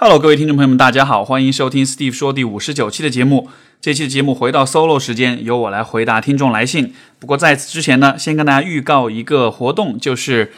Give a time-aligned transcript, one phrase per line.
[0.00, 3.48] Hello，各位听众朋友们，大家好，欢迎收听 Steve 说第五十九期的节目。
[3.80, 6.94] 这期的节目回到 solo 时间，由我来回答听众来信。
[7.18, 10.52] 不过在此之前呢，先跟大家预告一个活动，就是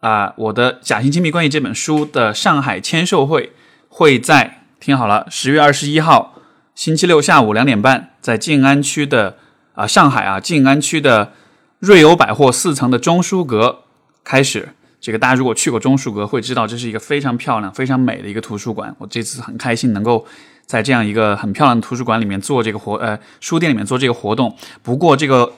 [0.00, 3.52] 啊、我的《假性亲密关系》这本书的上海签售会
[3.90, 6.36] 会在听好了，十月二十一号
[6.74, 9.36] 星期六下午两点半，在静安区的
[9.74, 11.34] 啊、上海啊静安区的
[11.78, 13.80] 瑞欧百货四层的中书阁
[14.24, 14.70] 开始。
[15.00, 18.94] 这个大家如果去过中书阁，会知道这是一个非常漂亮、非常美的一个图书馆。
[18.98, 20.26] 我这次很开心能够
[20.66, 24.56] 在这样一个很漂亮的图书馆里面做这个活，呃，书店里面做这个活动。
[24.82, 25.52] 不过这个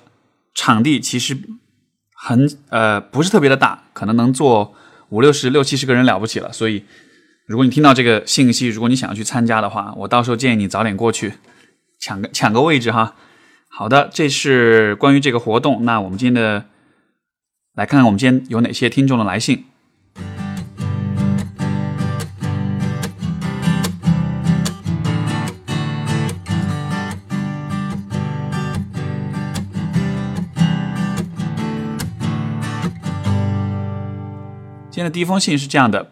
[0.54, 1.38] 场地其实
[2.12, 4.74] 很呃不是特别的大，可能能坐
[5.08, 6.52] 五六十、六七十个人了不起了。
[6.52, 6.84] 所以
[7.46, 11.34] 如果你听到这个信息，如果你想要去参加的话，我到时候建议你早点过去
[11.98, 13.14] 抢个抢个位置哈。
[13.70, 15.84] 好的，这是关于这个活动。
[15.84, 16.64] 那我们今天的
[17.78, 19.64] 来看看我们今天有哪些听众的来信。
[34.90, 36.10] 今天的第一封信是这样的：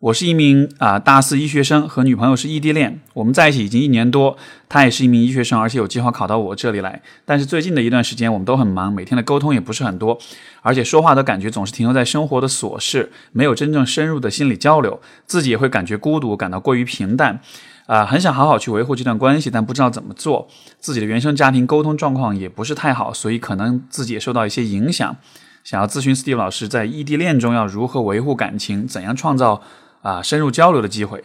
[0.00, 4.36] 我是一名啊、大四医学生，和女朋友是异地恋，我们在一起已经一年多。
[4.68, 7.02] 她也是一名医学生，而且有计划考到我这里来。
[7.24, 10.16] 但是最近的一段时间，我们都很忙，每天的沟通也不是很多，
[10.62, 15.00] 而且说话的感觉总是停留在生活的琐事，没有真正深入的心理交流。
[15.26, 17.40] 自己也会感觉孤独，感到过于平淡。
[17.86, 20.46] 啊、很想好好去维护这段关系，但不知道怎么做。
[20.78, 25.16] 自己的原生家庭沟通状况也不是太好，所以可能自己也受到一些影响。
[25.64, 29.60] 想要咨询 Steve 老师，在异地恋中要如何维护感情，怎样创造
[30.02, 31.24] 啊、深入交流的机会。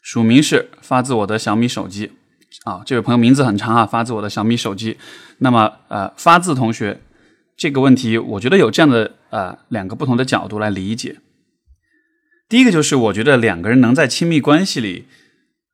[0.00, 2.12] 署名是发自我的小米手机
[2.64, 4.98] 啊，这位朋友名字很长啊，发自我的小米手机。
[5.38, 7.00] 那么呃，发自同学
[7.56, 11.16] 这个问题，我觉得有这样的呃两个不同的角度来理解。
[12.48, 15.06] 第一个就是我觉得两个人能在亲密关系里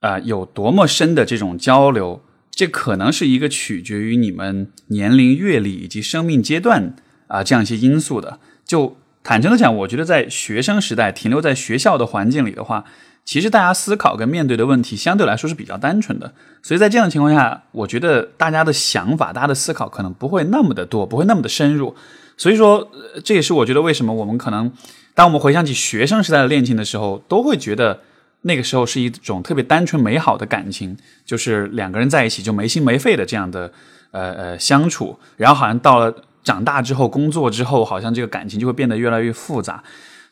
[0.00, 6.96] 啊、有多么深的这种交流，这可能是一个取决于你们年龄、阅历以及生命阶段
[7.28, 8.40] 啊、这样一些因素的。
[8.64, 12.84] 就坦诚的讲，我觉得在学生时代停留在学校的环境里的话，
[13.24, 16.32] 其实大家思考跟面对的问题相对来说是比较单纯的。
[16.62, 21.94] 所以在这样的情况下，我觉得大家的想法、大家的思考可能不会那么的多，不会那么的深入。
[22.36, 22.90] 所以说，
[23.22, 24.72] 这也是我觉得为什么我们可能
[25.14, 28.00] 当我们回想起学生时代的恋情的时候，都会觉得
[28.40, 33.70] 那个时候是一种特别单纯美好的感情，就是两个人在一起就没心没肺的这样的
[34.10, 39.82] 呃呃相处，然后好像到了长大之后、工作之后，好像这个感情就会变得越来越复杂。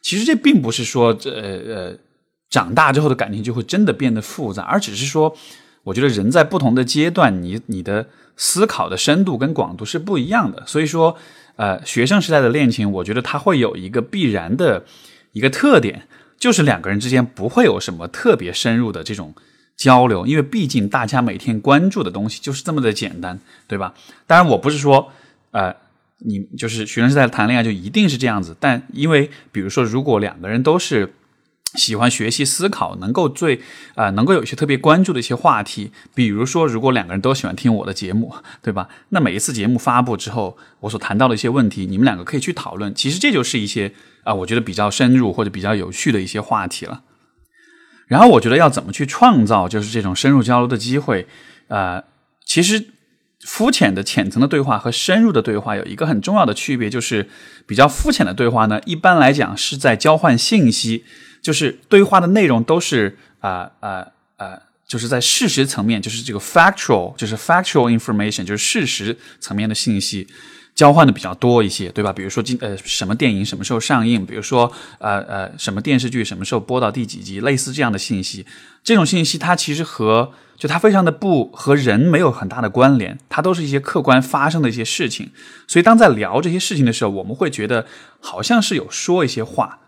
[0.02, 1.96] 其实这并不是说这呃呃
[2.48, 5.36] 长大之后的感情就会真的变得复杂，而只是说，
[5.84, 10.64] 我觉得人在不同的阶段，你你的思考的深度跟广度是不一样的。
[10.66, 11.16] 所以说，
[11.56, 14.84] 呃，学生时代的恋情，我觉得它会有一个必然的
[15.32, 19.34] 一个特点，就是两个人之间不会有什么特别深入的这种
[19.76, 23.38] 交流，因为毕竟大家每天关注的东西就是这么的简单，
[23.68, 23.92] 对吧？
[24.26, 25.12] 当然，我不是说，
[25.50, 25.76] 呃。
[26.24, 31.14] 你就是学生时代谈恋爱就一定是这样子，但因为比如说，如果两个人都是
[31.74, 33.60] 喜欢学习思考，能够最
[33.94, 38.88] 啊、能够有一些特别关注的一些话题，比如说，如果两个人都喜欢听我的节目，对吧？
[39.10, 42.92] 那每一次节目发布之后，我所谈到的一些问题，你们两个可以去讨论。
[42.94, 43.92] 其实这就是一些
[44.24, 47.02] 啊、我觉得比较深入或者比较有趣的一些话题了。
[48.06, 51.28] 然后我觉得要怎么去创造就是这种深入交流的机会，
[51.68, 52.02] 呃，
[52.44, 52.84] 其实
[53.40, 57.28] 肤浅的浅层的对话和深入的对话有一个很重要的区别，就是
[57.66, 61.04] 比较肤浅的对话呢，一般来讲是在交换信息，
[61.40, 64.06] 就是对话的内容都是啊啊
[64.36, 70.26] 啊，就是在事实层面，就是这个 factual，就是 factual information，就是事实层面的信息。
[70.72, 72.10] 交换的比较多一些，对吧？
[72.10, 78.46] 比如说今呃什么电影什么时候上映，比如说呃呃什么电视剧什么时候播到第几集，类似这样的信息。
[78.82, 85.30] 这种信息它其实和就它非常的不和人没有很大的关联，它都是一些客观发生的一些事情。
[85.66, 87.86] 所以当在聊这些事情的时候，我们会觉得
[88.20, 89.78] 好像是有说一些话，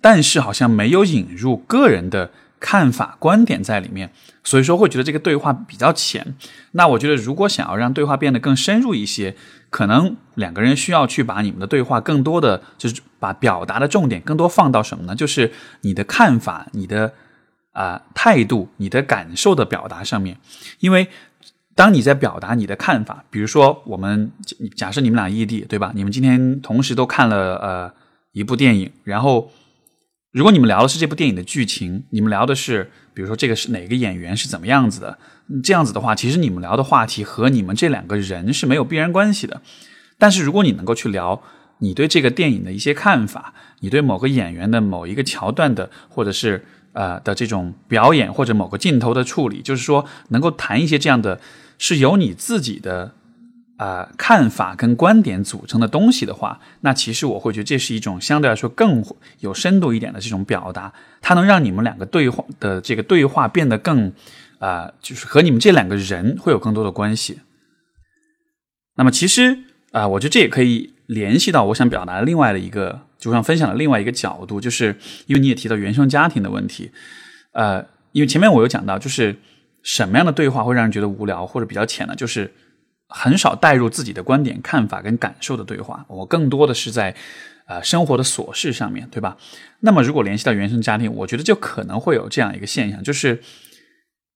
[0.00, 2.30] 但是好像没有引入个人的
[2.60, 4.12] 看法、观点在里面，
[4.44, 6.36] 所以说会觉得这个对话比较浅。
[6.72, 9.34] 那我觉得，如果想要让对话变得更深入一些，
[9.70, 15.16] 可能两个人需要去把你们的对话更多的，就是把表达的重点更多放到什么呢？
[15.16, 15.50] 就是
[15.80, 17.14] 你的看法、你的
[17.72, 20.38] 啊、态度、你的感受的表达上面，
[20.80, 21.08] 因为。
[21.76, 24.30] 当你在表达你的看法，比如说我们
[24.76, 25.92] 假设你们俩异地，对吧？
[25.94, 27.90] 你们今天同时都看了呃
[28.32, 29.50] 一部电影，然后
[30.30, 35.16] 如果你们聊的是这部电影的剧情，你们聊的是比如说这个是哪个演员是怎么样子的，
[35.62, 39.62] 这样子的话，其实你们聊的话题和你们这两个人是没有必然关系的。
[40.18, 41.40] 但是如果你能够去聊
[41.78, 51.40] 你对这个电影的一些看法，你对某个演员的某一个桥段的，或者是呃的这种表演或者某个镜头的处理，就是说能够谈一些这样的，
[51.78, 53.14] 是由你自己的
[53.76, 59.04] 啊看法跟观点组成的东西的话，那其实我会觉得这是一种相对来说更
[59.38, 64.12] 有深度一点的这种表达，它能让你们两个对话的这个对话变得更
[64.58, 67.40] 啊，就是和你们这两个人会有更多的关系。
[68.96, 69.58] 那么其实
[69.92, 73.02] 啊，我觉得这也可以联系到我想表达的另外的一个。
[73.20, 74.96] 就像分享的另外一个角度，就是
[75.26, 76.90] 因为你也提到原生家庭的问题，
[77.52, 79.36] 呃，因为前面我有讲到，就是
[79.82, 82.16] 什么样的对话会让人觉得无聊或者比较浅呢？
[82.16, 82.50] 就是
[83.08, 87.14] 很少带入自己的观点、看法跟感受的对话，我更多的是在
[87.66, 89.36] 呃生活的琐事上面对吧？
[89.80, 93.42] 那么如果联系到原生家庭，我觉得就可能会有这样一个现象，就是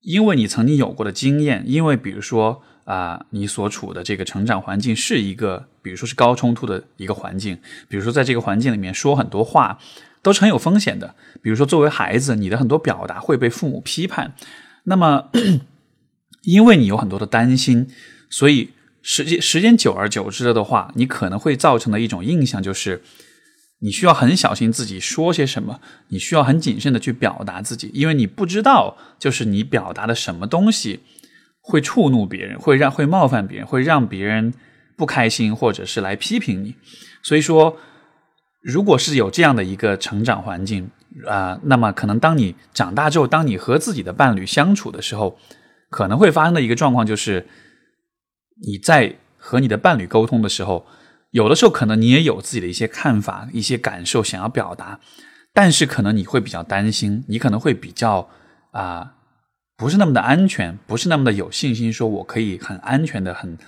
[0.03, 2.63] 因为你曾经有过的经验，因为比如说。
[2.85, 7.59] 啊，你所处的这个成长环境是一个，比如说是高冲突的一个环境，
[7.89, 9.79] 比如说在这个环境里面说很多话
[10.23, 11.15] 都是很有风险的。
[11.43, 14.35] 比如说作为孩子，你的很多表达会被父母批判，
[14.85, 15.31] 那么
[16.45, 17.89] 因为你有很多的担心，
[18.29, 18.71] 所以
[19.01, 23.03] 时间时间久而久之了的话，你可能会造成的一种印象就是，
[23.79, 31.01] 你需要很小心自己说些什么，你需要很谨慎的去表达自己，因为你不知道就是你表达的什么东西。
[31.67, 34.53] 会触怒别人，会让会冒犯别人，会让别人
[34.99, 36.77] 不开心，或者是来批评你。
[37.23, 37.79] 所以说，
[38.61, 40.91] 如果是有这样的一个成长环境
[41.27, 45.39] 啊，那么可能当你长大之后，当你和自己的伴侣相处的时候，
[45.89, 47.47] 可能会发生的一个状况就是，
[48.67, 50.87] 你在和你的伴侣沟通的时候，
[51.31, 55.01] 有的时候可能你也有自己的一些看法、一些感受想要表达，
[55.55, 58.29] 但是可能你会比较担心，你可能会比较
[58.73, 59.14] 啊。
[59.77, 63.59] 不是那么的安全，不是那么的有信心，说我可以很安全的、很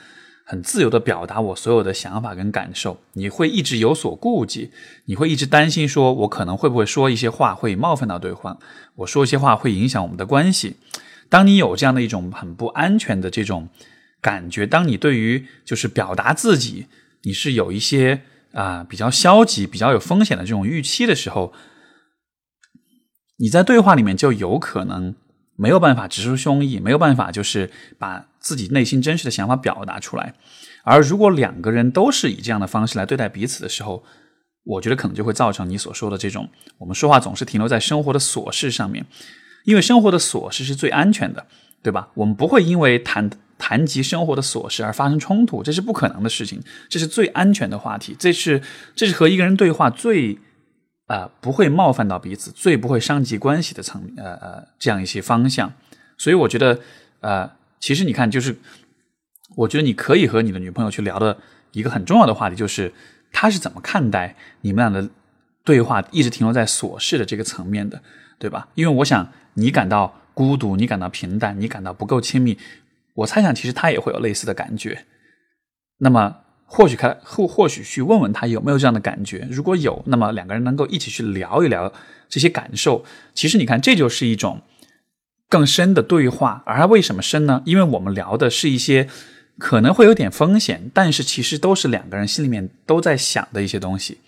[0.44, 3.00] 很自由的表达我所有的想法跟感受。
[3.14, 4.70] 你会一直有所顾忌，
[5.06, 8.56] 你会一直担心，说我可能会不会说一些话会冒犯到对方，
[8.94, 10.76] 我说一些话会影响我们的关系。
[11.28, 13.68] 当你有这样的一种很不安全的这种
[14.20, 16.86] 感觉，当你对于就是表达自己，
[17.22, 18.22] 你是有一些
[18.52, 21.52] 啊比较消极、比较有风险的这种预期的时候，
[23.38, 25.16] 你在对话里面就有可能。
[25.56, 30.34] 没有办法直抒胸臆，没有办法就是把自己内心真实的想法表达出来。
[30.84, 34.04] 而如果两个人都是以这样的方式来对待彼此的时候，
[34.64, 36.48] 我觉得可能就会造成你所说的这种，
[36.78, 39.04] 我们说话总是停留在生活的琐事上面，
[39.64, 41.46] 因为生活的琐事是最安全的，
[41.82, 42.10] 对吧？
[42.14, 48.60] 我们不会因为谈谈及生活的琐事而发生冲突，这是不可能的事情，这是最安全的话题，这是
[48.94, 50.38] 这是和一个人对话最。
[51.06, 55.72] 啊，不会冒犯到彼此，最不会伤及关系的层呃呃这样一些方向，
[56.18, 56.80] 所以我觉得
[57.20, 58.56] 呃，其实你看，就是
[59.54, 61.38] 我觉得你可以和你的女朋友去聊的
[61.70, 62.92] 一个很重要的话题，就是
[63.30, 65.08] 她是怎么看待你们俩的
[65.62, 68.02] 对话一直停留在琐事的这个层面的，
[68.40, 68.68] 对吧？
[68.74, 72.58] 因为我想你感到孤独，你感到平淡，你感到不够亲密，
[73.14, 75.04] 我猜想其实她也会有类似的感觉。
[75.98, 76.38] 那么。
[76.66, 81.92] 或许开或或许去问问他有没有这样的感觉，如果有，那么两个人能够一起去聊一聊
[82.28, 83.04] 这些感受。
[83.34, 84.60] 其实你看，这就是一种
[85.48, 86.62] 更深的对话。
[86.66, 87.62] 而为什么深呢？
[87.64, 89.08] 因为我们聊的是一些
[89.58, 94.18] 可能会有点风险，但是其实都是两个人心里面都在想的一些东西，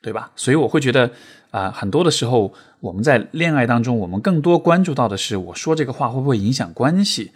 [0.00, 0.30] 对吧？
[0.36, 1.10] 所以我会觉得
[1.50, 7.32] 啊，很多的时候我们在恋爱当中，我们更多关注到的是我说这个话会不会影响关系。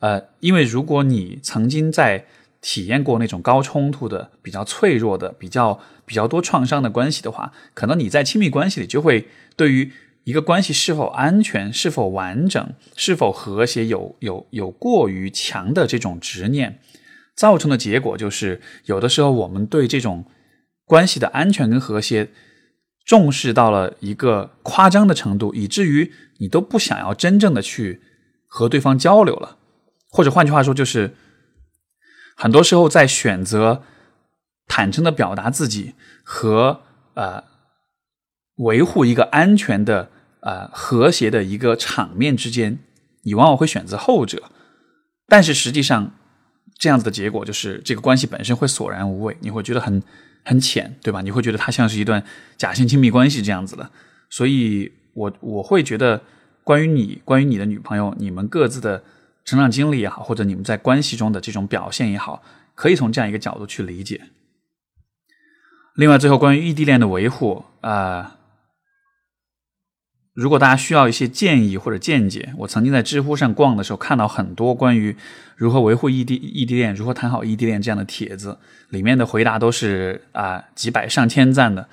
[0.00, 2.24] 呃，因为如果你曾经在
[2.60, 9.90] 体验过那种高冲突的、比较脆弱的、比较比较多创伤的关系的话，可能你在亲密关系里就会对于
[10.24, 16.78] 一个关系是否安全、是否完整、是否和谐有有有过于强的这种执念，
[17.34, 20.26] 造成的结果就是，有的时候我们对这种
[20.84, 22.28] 关系的安全跟和谐
[23.06, 28.02] 重视到了一个夸张的程度，以至于你都不想要真正的去
[28.46, 29.56] 和对方交流了，
[30.10, 31.14] 或者换句话说就是。
[32.42, 33.82] 很多时候，在选择
[34.66, 35.92] 坦诚的表达自己
[36.24, 36.80] 和
[37.12, 37.44] 呃
[38.56, 40.08] 维护一个安全的
[40.40, 42.78] 呃和谐的一个场面之间，
[43.24, 44.44] 你往往会选择后者。
[45.28, 46.12] 但是实际上，
[46.78, 50.02] 这样子的结果就是这个关系本身会索然无味，你会觉得很
[50.42, 51.20] 很浅，对吧？
[51.20, 52.24] 你会觉得它像是一段
[52.56, 53.90] 假性亲密关系这样子的。
[54.30, 56.22] 所以，我我会觉得，
[56.64, 59.04] 关于你，关于你的女朋友，你们各自的。
[59.44, 62.42] 成长经历也好，或者你们在关系中的这种表现也好，
[62.74, 64.20] 可以从这样一个角度去理解。
[65.94, 68.36] 另外，最后关于异地恋的维护啊，
[70.32, 75.16] 如果大家需要一些建议或者见解，我曾经在知乎上逛的时候看到很多关于
[75.56, 78.56] 如何维护异地异地恋、如何谈好异地恋这样的帖子，
[78.88, 81.88] 里面的回答都是啊几百上千赞的。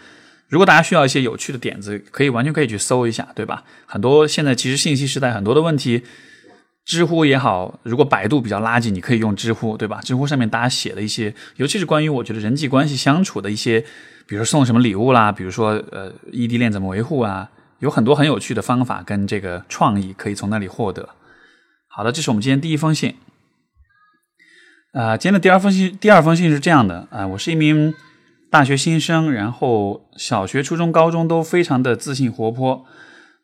[0.48, 3.66] 如果大家需要一些有趣的点子，可以完全可以去搜一下，对吧？
[3.86, 6.04] 很多现在其实信息时代很多的问题，
[6.88, 10.00] 知乎也好，如果百度比较垃圾，你可以用知乎，对吧？
[10.02, 13.82] 知乎上面大家写的一些，尤其是关于我觉得人际关系相处的一些，
[14.26, 21.10] 比如说送什么礼物啦，比如说呃异地恋怎么维护啊，有很多很有趣的方法跟这个创意可以从那里获得。
[21.90, 23.16] 好的，这是我们今天第一封信。
[24.94, 27.94] 啊，今天的第二封信，第二封信是这样的啊，我是一名。
[28.50, 32.86] 大学新生，然后小学、初中、高中都非常的自信活泼。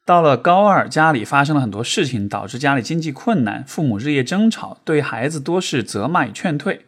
[0.06, 6.86] 到了高二，家里发生了很多事情，导致家里经济困难，父母日夜争吵，对孩子多是责骂与劝退。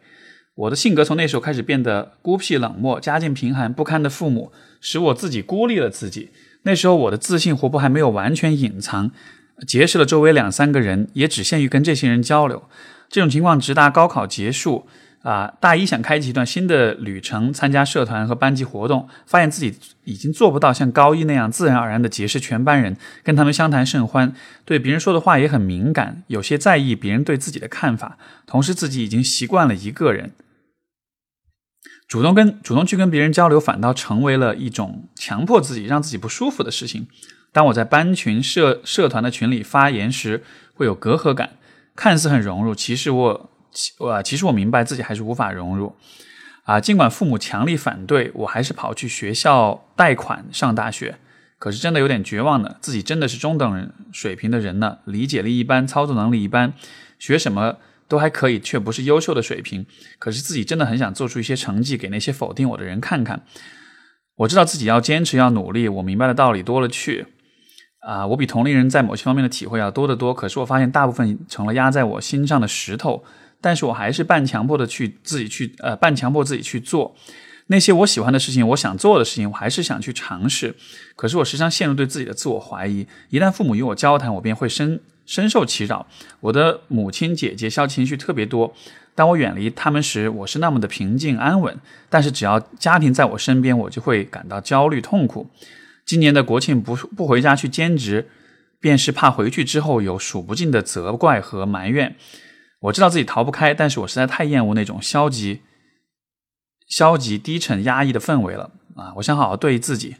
[0.54, 6.30] 我的性格从那时候开始变得孤僻冷漠，家境贫寒不堪的父母使我自己孤立了自己。
[6.62, 9.10] 那时候我的自信活泼还没有完全隐藏，
[9.66, 12.64] 结识了周围两三个人，也只限于跟这些人交流。
[13.08, 14.86] 这种情况直达高考结束。
[15.26, 24.32] 啊，大一想开启一段新的旅程，参加社团和班级活动，发现自己已经做不到像高一那样自然而然的结识全班人，跟他们相谈甚欢，
[24.64, 28.16] 对别人说的话也很敏感，有些在意别人对自己的看法。
[28.46, 30.30] 同时，自己已经习惯了一个人，
[32.06, 37.08] 主动跟主动去跟别人交流，反倒成为了一种强迫自己、让自己不舒服的事情。
[37.50, 41.54] 当我在班群、社社团的群里发言时，会有隔阂感，
[41.96, 43.50] 看似很融入，其实我。
[43.98, 45.94] 我其实我明白自己还是无法融入，
[46.64, 51.18] 啊，尽管父母强力反对，我还是跑去学校贷款上大学。
[51.58, 56.74] 可是真的有点绝望的，自己真的是中等人水平的人呢，理解力一般，操作能力一般，
[57.18, 59.86] 学什么都还可以，却不是优秀的水平。
[60.18, 63.42] 可是自己真的很想做出一些成绩给那些否定我的人看看。
[64.36, 65.88] 我知道自己要坚持，要努力。
[65.88, 67.26] 我明白的道理多了去，
[68.00, 70.34] 啊，我比同龄人在某些方面的体会要多得多。
[70.34, 73.24] 可是我发现大部分成了压在我心上的石头。
[73.66, 77.16] 但是我还是半强迫的去自己去呃半强迫自己去做
[77.66, 80.76] 那些我喜欢的事情，我想做的事情，我还是想去尝试。
[81.16, 83.04] 可是我时常陷入对自己的自我怀疑。
[83.28, 86.06] 一旦父母与我交谈，我便会深深受其扰。
[86.38, 88.72] 我的母亲姐姐消极情绪特别多。
[89.16, 91.76] 当我远离他们时，我是那么的平静安稳。
[92.08, 95.50] 但是只要家庭在我身边，我就会感到焦虑痛苦。
[96.04, 98.28] 今年的国庆不不回家去兼职，
[98.78, 102.14] 便是怕回去之后有数不尽的责怪和埋怨。
[102.80, 105.62] 我知道自己逃不开，但是我实在太厌恶那种消极、
[106.86, 109.14] 消极、低沉、压抑的氛围了啊！
[109.16, 110.16] 我想好好对自己。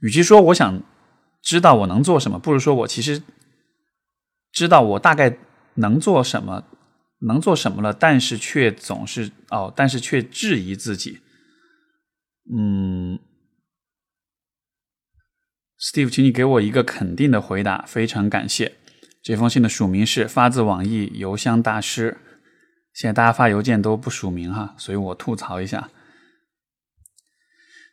[0.00, 0.82] 与其说我想
[1.42, 3.22] 知道我能做什么，不如说我其实
[4.52, 5.38] 知道我大概
[5.74, 6.64] 能做什么，
[7.20, 11.20] 能做什么了，但是却总是哦，但是却质疑自己。
[12.52, 13.18] 嗯
[15.78, 18.79] ，Steve，请你给我一个肯定的回答，非常感谢。
[19.22, 22.18] 这封信的署名是发自网易邮箱大师。
[22.92, 25.88] 现在大家发邮件都不署名哈，所以我吐槽一下。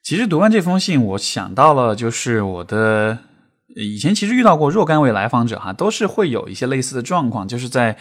[0.03, 3.19] 其实读完这封信，我想到了，就是我的
[3.75, 7.97] 以前其实遇到过若干位来访者哈，都是会有一些类似的状况，就是在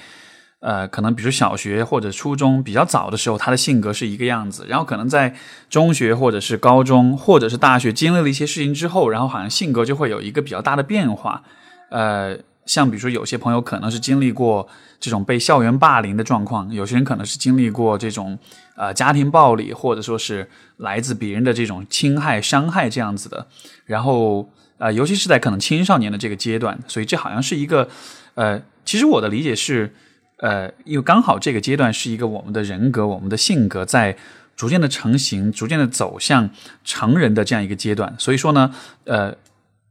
[0.60, 5.36] 呃，可能比如小学或者初中比较早的时候，他的性格是一个样子，然后可能在
[5.68, 11.42] 中学或者是高中或者是大学经历了一些事情之后，然后好像性格就会有一个比较大的变化，
[11.90, 12.38] 呃。
[12.66, 14.68] 像比如说，有些朋友可能是经历过
[14.98, 18.36] 这种被校园霸凌的状况，有些人可能是经历过这种
[18.74, 23.46] 呃家庭暴力，或者说是来自别人的这种侵害、伤害这样子的。
[23.84, 27.88] 然后呃，尤其是在可能青少年的这个阶段，所以这好像是一个
[28.34, 29.94] 呃，其实我的理解是
[30.38, 34.16] 呃，因为刚好这个阶段是一个我们的人格、我们的性格在
[34.56, 36.50] 逐渐的成型、逐渐的走向
[36.84, 38.12] 成人的这样一个阶段。
[38.18, 39.36] 所以说呢，呃。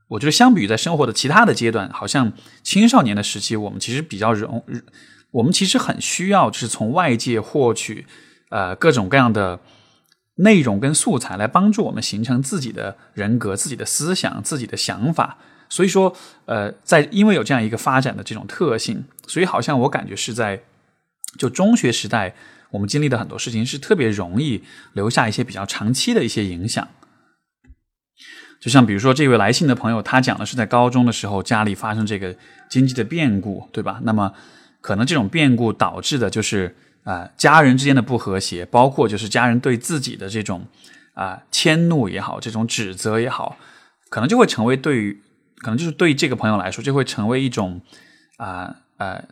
[0.07, 2.31] 我觉得，相比于在生活的其他的阶段，好像
[2.61, 4.63] 青少年的时期，我们其实比较容，
[5.31, 8.05] 我们其实很需要，就是从外界获取
[8.49, 9.59] 呃各种各样的
[10.35, 15.37] 内容跟素材，来帮助我们形成自己的人格、自己的思想、自己的想法。
[15.67, 20.61] 所以说，呃，在因为有这样一个发展的这种特性，所以好像我感觉是在
[21.39, 22.35] 就中学时代，
[22.69, 26.87] 我们经历的很多事情是特别容易留下一些比较长期的一些影响。
[28.65, 32.35] 就像比如说这位来信的朋友，他讲的是在高中的时候家里发生这个
[32.67, 33.99] 经济的变故，对吧？
[34.01, 34.33] 那么
[34.81, 40.65] 可能这种变故导致的就是啊家人之间的不和谐，包括就是家人对自己的这种
[41.13, 43.55] 啊迁怒也好，这种指责也好，
[44.09, 45.21] 可能就会成为对于
[45.59, 47.79] 可能就是对这个朋友来说，就会成为一种
[48.37, 49.23] 啊呃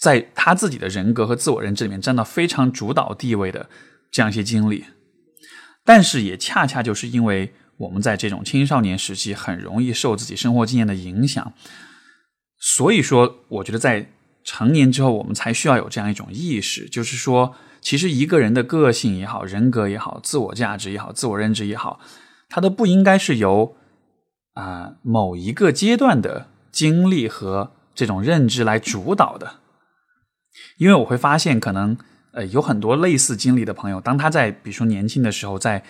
[0.00, 3.68] 在他自己的人格和自我认知里面占到非常主导地位的
[4.10, 4.86] 这样一些经历，
[5.84, 7.52] 但是也恰恰就是因为。
[7.78, 11.52] 我们在这种青少年时期很容易受自己生活经验的影响，
[12.58, 14.10] 所以说，我觉得在
[14.44, 22.00] 成年之后，我们才需要有这样一种意识，就是说，其实一个人的个性也好、人格也好、自我价值也好、自我认知也好，
[22.48, 23.76] 它都不应该是由
[24.54, 29.60] 啊某一个阶段的经历和这种认知来主导的。
[30.78, 31.96] 因为我会发现，可能
[32.32, 35.84] 呃有很多类似经历的朋友，当他在比如说年轻的时候，在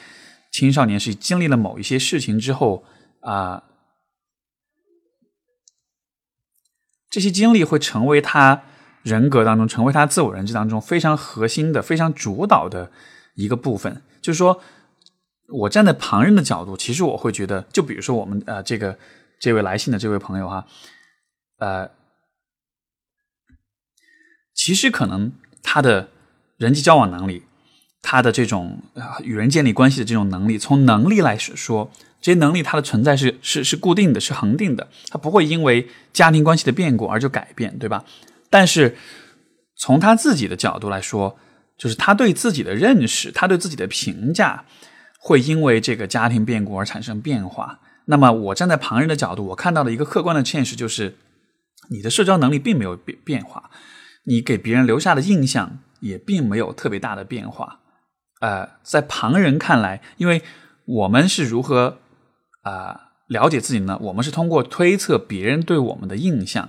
[0.58, 2.84] 青少年是经历了某一些事情之后
[3.20, 3.64] 啊。
[7.10, 8.64] 这些经历会成为他
[9.02, 12.92] 人格当中，成为他自我认知当中非常核心的、非常主导的
[13.34, 14.02] 一个部分。
[14.20, 14.60] 就是说，
[15.48, 18.98] 我站在旁人的角度，其实我会觉得，就比如说我们呃，这个
[19.40, 20.66] 这位来信的这位朋友哈，
[21.56, 21.90] 呃，
[24.52, 26.10] 其实可能他的
[26.58, 27.44] 人际交往能力，
[28.02, 28.82] 他的这种
[29.22, 31.90] 与人建立关系的这种能力，从能力来说。
[32.20, 38.04] 这些能力它的存在是是是固定的，是恒定的，它不会因为家庭关系的变故而就改变，对吧？
[38.50, 38.96] 但是
[39.76, 41.38] 从他自己的角度来说，
[41.78, 44.64] 就是他对自己的认识，他对自己的评价
[45.20, 47.78] 会因为这个家庭变故而产生变化。
[48.06, 51.16] 那么我站在旁人的角度，我看到的一个客观的现实就是，
[51.90, 53.70] 你的社交能力并没有变变化，
[54.24, 57.78] 你给别人留下的印象也并没有特别大的变化。
[58.40, 60.42] 呃，在旁人看来，因为
[60.85, 61.99] 我们是如何。
[62.62, 63.97] 啊，了解自己呢？
[64.02, 66.68] 我们是通过推测别人对我们的印象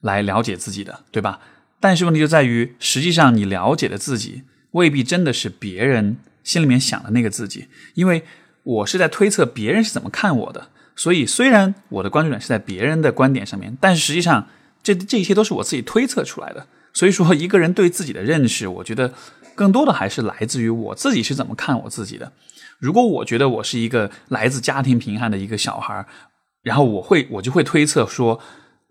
[0.00, 1.40] 来了解自己的，对吧？
[1.78, 8.22] 但是问题就在于，实际上你了解的自己未必真的是别人心里面想的那个自己，因为
[8.62, 10.68] 我是在推测别人是怎么看我的。
[10.96, 14.46] 所以，虽然我的关注点是在别人的观点上面，但是实际上
[14.82, 16.66] 这这一切都是我自己推测出来的。
[16.94, 19.12] 所以说，一个人对自己的认识，我觉得
[19.54, 22.32] 更多的还是来自于我自己是怎么看我自己的。
[22.78, 26.06] 如果我觉得我是一个来自家庭贫寒的一个小孩
[26.62, 28.40] 然后我会我就会推测说，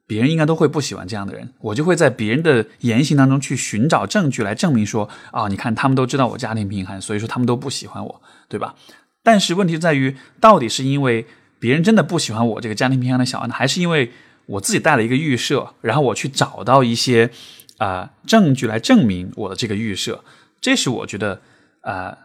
[0.07, 8.75] 别人应该都会不喜欢这样的人，我就会在别人的言行当中去寻找证据来证明说，啊，你看他们都知道我家庭贫寒，所以说他们都不喜欢我，对吧？
[9.23, 11.27] 但是问题在于，到底是因为
[11.59, 14.11] 别人真的不喜欢我这个家庭贫寒的小孩呢，还是因为
[14.47, 17.29] 我自己带了一个预设，然后我去找到一些
[17.77, 20.23] 啊证据来证明我的这个预设？
[20.61, 21.41] 这是我觉得
[21.81, 22.17] 啊。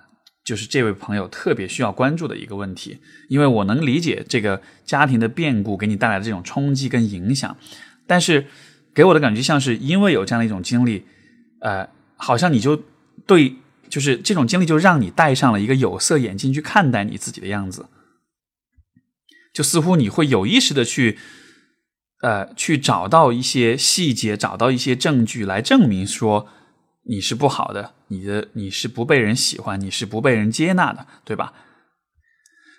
[0.45, 2.99] 就是这位朋友特别需要关注的一个问题，
[3.31, 7.57] 因为我能理解这个家庭的变故给你带来的这种冲击跟影响，
[8.07, 8.47] 但是
[8.93, 11.07] 给我的感觉像是因为有这样的一种经历，
[11.63, 12.83] 呃，好像你就
[13.27, 13.57] 对，
[13.89, 17.87] 就是这种经历就让你戴上了一个有色眼镜去看待你自己的样子，
[19.55, 21.17] 就似乎你会有意识的去，
[22.21, 26.51] 呃，去找到一些细节，找到一些证据来证明说。
[27.07, 31.53] 你是不好的，你的你是不被人喜欢，你是不被人接纳的，对吧？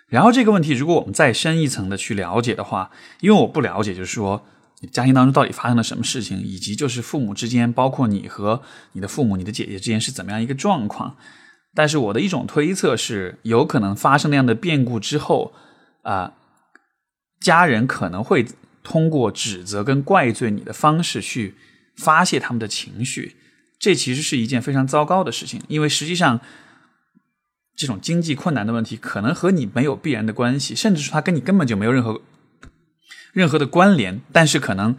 [0.08, 4.46] 然后这个问题，如果我们再深一层的去了解的话，因为我不了解，就是说
[4.80, 8.62] 你家庭当中到底发生了什么事情，以及就是父母之间，包括你和
[8.92, 11.16] 你的父母、你的姐姐之间是怎么样一个状况。
[11.74, 15.52] 但是我的一种推测是，有可能发生那样的变故之后，
[16.02, 16.34] 啊，
[17.40, 18.46] 家人可能会
[18.82, 21.54] 通过指责跟怪罪你的方式去
[21.96, 23.36] 发泄他们的情绪。
[23.78, 26.40] 这其实是一件非常糟糕的事情，因为实际上，
[27.76, 32.22] 这种经济困难的问题可能和你没有必然的关系，甚至是他跟你根本就没有任何
[33.34, 34.22] 任何的关联。
[34.32, 34.96] 但是可能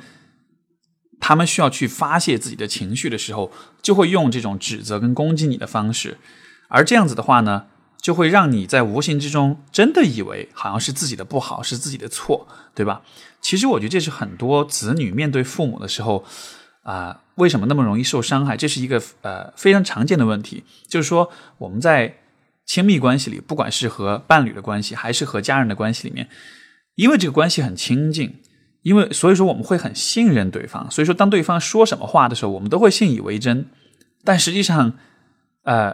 [1.20, 6.20] 他们需要去发泄自己的情绪的时候，就会用这种指责跟攻击你的方式，
[6.68, 7.66] 而这样子的话呢，
[8.00, 13.02] 就会让你在无形之中真的以为好像是自己的不好，是自己的错，对吧？
[13.42, 16.24] 其实我觉得这是很多子女面对父母的时候。
[16.88, 18.56] 啊，为什么那么容易受伤害？
[18.56, 20.64] 这是一个呃非常常见的问题。
[20.88, 22.16] 就是说，我们在
[22.66, 26.30] 亲密关系里，不管是和伴侣的关系，还是和家人的关系里面，
[26.96, 28.40] 因为这个关系很亲近，
[28.84, 30.90] 因为所以说我们会很信任对方。
[30.90, 33.66] 所以说，当对方说什么话的时候，我们都会信以为真。
[34.24, 34.94] 但实际上，
[35.64, 35.94] 呃，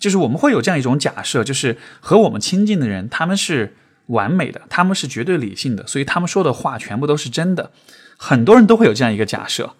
[0.00, 3.76] 就是我们会有这样一种假设，就是和我们亲近的人，他们是
[4.06, 7.70] 完美的，他们是绝对理性的，所以他们说的话全部都是真的。
[8.18, 9.76] 很多人都会有这样一个假设。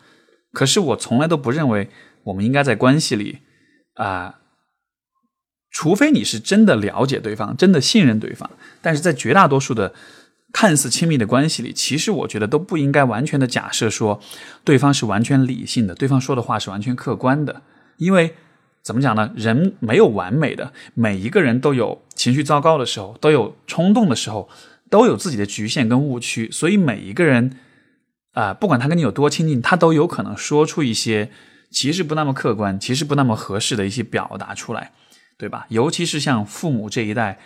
[0.52, 1.88] 可是我从来都不认为
[2.24, 3.38] 我们应该在关系里
[3.94, 4.40] 啊，
[5.70, 8.50] 除非你是真的了解对方，真的信任对方。
[8.82, 9.94] 但是在绝大多数的
[10.52, 14.20] 看似亲密的关系里，其实我觉得都不应该完全的假设说
[14.62, 17.62] 对方是完全理性的，对方说的话是完全客观的。
[17.96, 18.34] 因为
[18.82, 19.32] 怎么讲呢？
[19.34, 24.50] 人没有完美的，每一个人都有情绪糟糕的时候，都有冲动的时候，
[24.90, 26.50] 都有自己的局限跟误区。
[26.50, 27.56] 所以每一个人。
[28.32, 31.30] 啊，不管他跟你有多亲近，他都有可能说出一些
[31.70, 34.92] 其实不那么客观、其实不那么合适的一些表达出来，
[35.38, 35.66] 对吧？
[35.68, 37.38] 尤其是像父母这一代，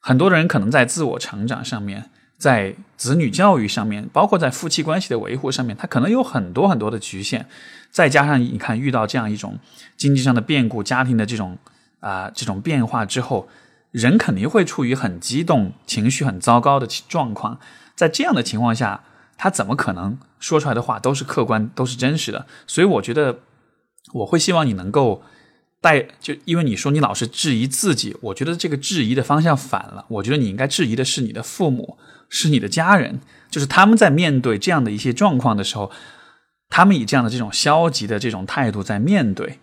[0.00, 7.46] 很多人可能在自我成长上面在子女教育上面，包括在夫妻关系的维护上面，他可能有很多很多的局限。
[7.90, 9.58] 再加上你看，遇到这样一种
[9.96, 11.58] 经济上的变故、家庭的这种
[12.00, 13.48] 啊这种变化之后，
[13.90, 17.58] 人肯定会处于很激动、情绪很糟糕的状况。
[17.96, 19.02] 在这样的情况下，
[19.38, 22.46] 他怎么可能说出来的话都是客观、都是真实的？
[22.66, 23.38] 所以，我觉得
[24.12, 25.22] 我会希望你能够
[25.80, 30.04] 带，就因为你说你老是质疑自己，我觉得这个质疑的方向反了。
[30.08, 31.96] 我觉得你应该质疑的是你的父母。
[32.30, 33.20] 是你的家人，
[33.50, 35.90] 就是他们在面对这样的一些状况的时候，
[36.68, 39.58] 他们以这样的这种消极的这种态度在面对，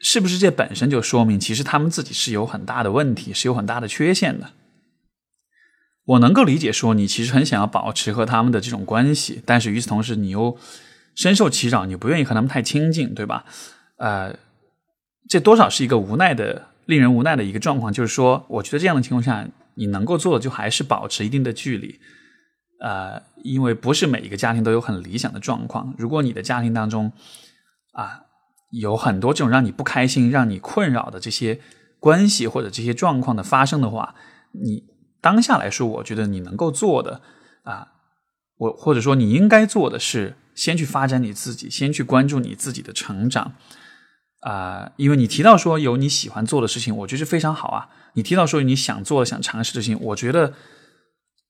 [0.00, 4.50] 是不是这本身就说明其实他们自己是有很大的问题，是有很大的缺陷的？
[6.06, 10.58] 我能够理解说你其实很想要保持和他们的这种关系，但是与此同时你又
[11.14, 13.44] 深受其扰，你不愿意和他们太亲近，对吧？
[13.98, 14.34] 呃，
[15.28, 17.92] 这多少是一个无奈的、令人无奈的一个状况。
[17.92, 19.46] 就是说，我觉得这样的情况下。
[19.78, 22.00] 你能够做的就还是保持一定的距离，
[22.80, 25.94] 呃，因为不是每一个家庭都有很理想的状况。
[25.98, 27.12] 如果你的家庭当中
[27.92, 28.22] 啊
[28.70, 31.60] 有很多这种让你不开心、让你困扰的这些
[32.00, 34.14] 关系或者这些状况的发生的话，
[34.52, 34.84] 你
[35.20, 37.20] 当下来说，我觉得你能够做的
[37.64, 37.88] 啊，
[38.56, 43.54] 我或者说你应该做的是先去发展你自己，先去关注你自己的成长。
[44.40, 47.88] 啊，因为你提到说有你喜欢做的事情，我觉得非常好啊。
[48.14, 50.52] 你提到说你想做、想尝试的事情，我觉得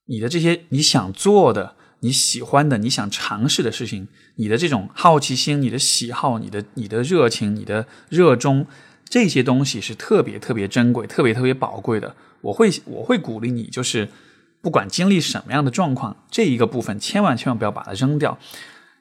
[0.06, 8.66] 你的这些你想做的、你喜欢的、你想尝试的事情，你的这种好奇心、你的喜好、你的你的热情、你的热衷，
[9.04, 12.16] 这些东西是特别特别珍贵、特别特别宝贵的。
[12.40, 14.08] 我会我会鼓励你，就是
[14.60, 18.38] 不管经历什么样的状况，这一个部分千万千万不要把它扔掉。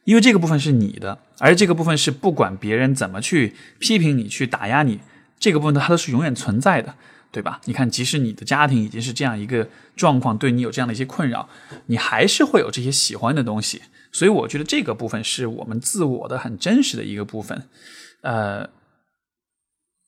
[0.04, 5.00] 因为这个部分是你的，而这个部分是不管别人怎么去批评你、去打压你，
[5.39, 6.93] 这个部分它都是永远存在的，
[7.32, 7.60] 对吧？
[7.65, 11.50] 你看，即使你的家庭已经是这样一个状况，对你有这样的一些困扰，
[11.88, 13.82] 你还是会有这些喜欢的东西。
[14.12, 17.67] 所以，我觉得这个部分是我们自我的很真实的一个部分。
[18.21, 18.69] 呃，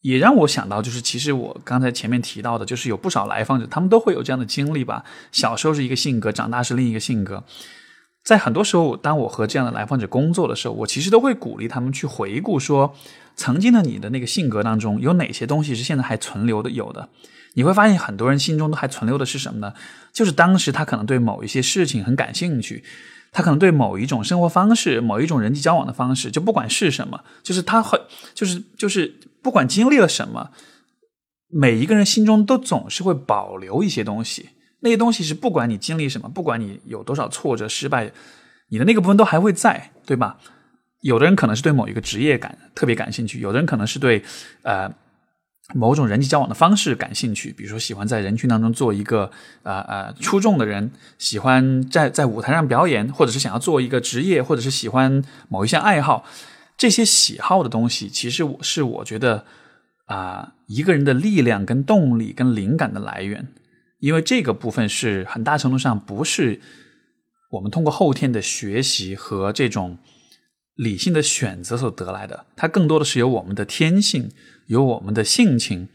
[0.07, 5.03] 也让我想到，就是其实我刚才前面提到的，就是有不少来访者，他们都会有这样的经历吧。
[5.33, 7.43] 小时候是一个性格，长大是另一个性格。
[8.23, 12.95] 在很多时候，当我和这样的来访者工作的时候，我其实都会鼓励他们去回顾说，
[13.35, 17.09] 曾经的你的那个性格当中有哪些东西是现在还存留的有的。
[17.55, 19.73] 你会发现，很多人心中都还存留的是什么呢？
[20.13, 22.81] 就是当时他可能对某一些事情很感兴趣，
[23.33, 27.99] 他可能对某一种生活方式、某一种人际交往的方式，就不管是什么，就是他很
[28.33, 30.51] 就是就是不管经历了什么，
[31.49, 34.49] 每一个人心中都总是会保留一些东西。
[34.81, 38.11] 那些东西是不管你经历什么，不管你有多少挫折、失败，
[38.69, 40.37] 你的那个部分都还会在，对吧？
[41.01, 44.23] 有的人可能是对某一个职业感特别感兴趣，有的人可能是对
[44.63, 44.91] 呃
[45.75, 49.29] 某种人际交往的方式感兴趣，比如说喜欢在人群当中做一个
[49.63, 56.25] 呃呃出众的人，喜欢在在舞台上表演，或者是想要做一个职业，或者是喜欢某一项爱好，
[56.77, 59.45] 这些喜好的东西，其实我是我觉得
[60.05, 63.47] 啊一个人的力量、跟动力、跟灵感的来源。
[63.99, 66.61] 因为这个部分是很大程度上不是
[67.49, 69.97] 我们通过后天的学习和这种
[70.75, 74.29] 理性的选择所得来的，它更多的是由我们的天性、
[74.67, 75.89] 由我们的性情，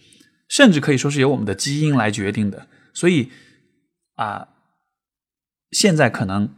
[0.49, 2.66] 甚至可以说是由我们的基因来决定的。
[2.92, 3.31] 所以
[4.16, 4.49] 啊，
[5.71, 6.53] 现在可能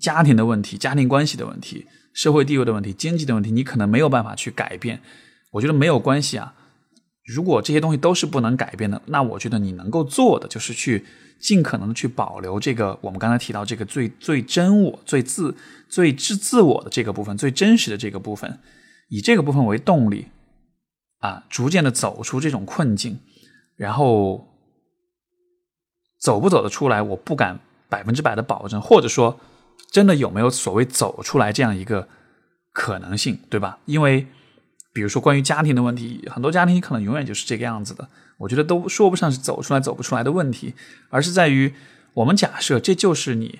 [0.00, 5.02] 家庭的问题、家庭关系的问题、社会地位的问题、经济的问题，你可能没有办法去改变。
[5.50, 6.54] 我觉得没有关系啊。
[7.26, 11.04] 如果这些东西都是不能改变的，那我觉得你能够做的就是去
[11.38, 15.54] 尽可能的去保留这个我们刚才提到这个最最真我、最自、
[15.90, 18.58] 最自自我的这个部分、最真实的这个部分，
[19.10, 20.28] 以这个部分为动力，
[21.18, 23.18] 啊，逐渐的走出这种困境，
[23.76, 24.48] 然后
[26.18, 29.38] 走不走得出来，我不敢百分之百的保证，或者说
[29.90, 32.08] 真的有没有所谓走出来这样一个
[32.72, 33.78] 可能性，对吧？
[33.84, 34.26] 因为。
[34.92, 38.08] 比如说，关于家庭的问题，很多家庭可能永远就是这个样子的。
[38.38, 40.72] 我觉得都说不上是走出来走不出来的问题，
[41.10, 41.74] 而是在于
[42.14, 43.58] 我们假设这就是你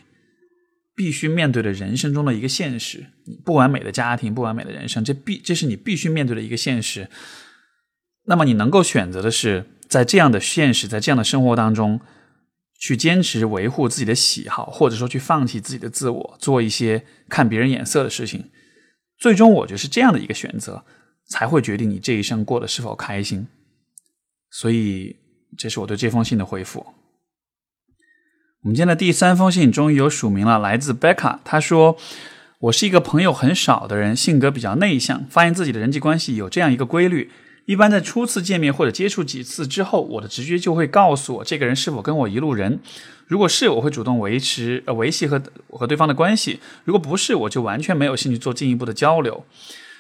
[0.95, 3.09] 必须面对的人生中的一个现实。
[3.45, 7.11] 不完美的家庭，不完美的人生，这必这是你必须面对的一个现实。
[8.25, 12.01] 那么你能够选择的是，在这样的现实，在这样的生活当中，
[12.79, 18.51] 去坚持维护自己的喜好，或者说去放弃自己的自我，做一些看别人眼色的事情。
[19.19, 20.85] 最终，我觉得是这样的一个选择。
[21.29, 23.49] 才会决定你这一生过得是否开心，
[24.49, 25.17] 所以
[25.59, 26.87] 这是我对这封信的回复。
[28.63, 31.41] 我们今天的第三封信终于有署名了，来自贝卡。
[31.45, 31.97] 他说
[32.63, 37.33] ：“我是一个朋友很少的人，性格比较内向，发现自己的人际关系有这样一个规律：
[37.67, 42.81] 一般在初次见面或者接触几次之后，我的直觉就会告诉我这个人是否跟我一路人。
[43.27, 49.45] 如果是，我会主动维持呃维系和和对方的关系；如果不是，我就完全没有兴趣做进一步的交流。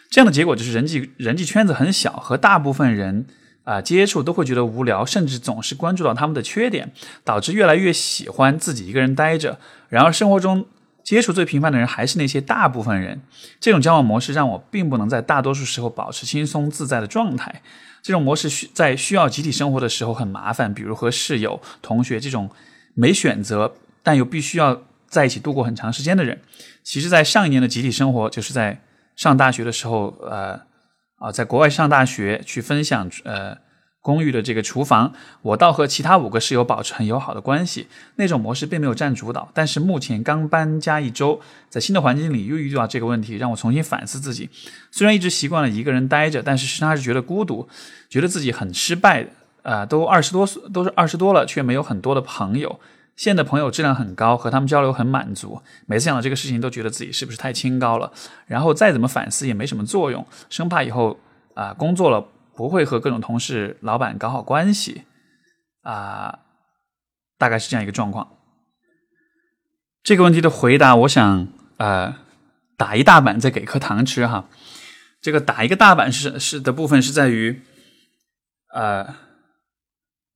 [0.09, 3.26] 这样的结果就是人际人际圈子很小，和大部分人
[3.64, 6.92] 啊接触都会觉得无聊，甚至总是关注到他们的缺点，
[7.24, 9.59] 导致越来越喜欢自己一个人待着。
[9.88, 10.66] 然而生活中
[11.06, 13.22] 接触最频繁的人还是那些大部分人。
[13.60, 17.62] 这种交往模式让我并不能在大多数时候保持轻松自在的状态。
[18.02, 22.50] 这种模式需在需要集体生活的时候很麻烦，比如和室友、同学这种
[22.94, 26.42] 没选择但又必须要在一起度过很长时间的人。
[26.82, 28.82] 其实，在上一年的集体生活，就是在
[29.14, 30.60] 上大学的时候，呃，
[31.18, 33.64] 啊，在国外上大学去分享，呃。
[34.06, 37.88] 公寓的这个厨房，我倒和其他五个室友保持很友好的关系。
[38.14, 44.48] 那种模式并没有占主导，但是目前刚搬家一周，在新的环境里又遇到这个问题，让我重新反思自己。
[44.92, 47.68] 虽然一直习惯了一个人待着，但是时常还是觉得孤独，
[48.08, 49.26] 觉得自己很失败。
[49.64, 52.78] 啊，都二十多岁，都是二十多了，却没有很多的朋友。
[53.16, 55.60] 现在的朋友质量很高，和他们交流很满足。
[55.86, 58.12] 每次想到这个事情，都觉得自己是不是太清高了？
[58.46, 61.18] 然后再怎么反思也没什么作用，生怕以后
[61.54, 62.24] 啊工作了。
[62.56, 65.02] 不会和各种同事、老板搞好关系，
[65.82, 66.38] 啊，
[67.36, 68.32] 大概是这样一个状况。
[70.02, 72.16] 这个问题的回答，我想，呃，
[72.76, 74.48] 打一大板再给颗糖吃哈。
[75.20, 77.62] 这个打一个大板是是的部分是在于，
[78.72, 79.16] 呃，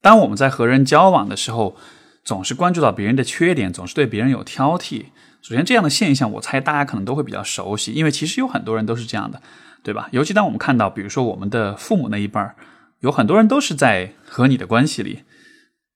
[0.03, 1.77] 当我们在和人交往的时候，
[2.25, 5.07] 总是关注到别人的缺点，总是对别人有挑剔。
[5.41, 9.41] 首先，这样的现象，我猜大家可能都会比较熟悉，因为其实有很多人都是这样的。
[9.83, 10.09] 对吧？
[10.13, 12.57] 尤其当我们看到，比如说我们的父母那一辈儿，
[13.01, 15.25] 有很多人都是在和你的关系里，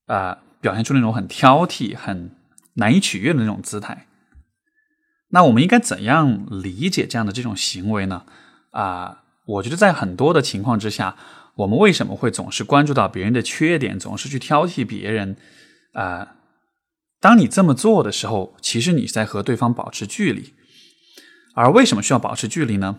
[0.06, 2.30] 啊，表现出那种很挑剔、很
[2.74, 4.06] 难以取悦的那种姿态。
[5.28, 8.24] 那我们应该怎样理解这样的这种行为呢？
[8.70, 11.16] 啊，我觉得在很多的情况之下，
[11.56, 15.36] 我们为什么会总是关注到别人的缺点，总是去挑剔别人？
[15.92, 16.36] 啊，
[17.20, 20.54] 当你这么做的时候，其实你在和对方保持距离。
[21.54, 22.98] 而为什么需要保持距离呢？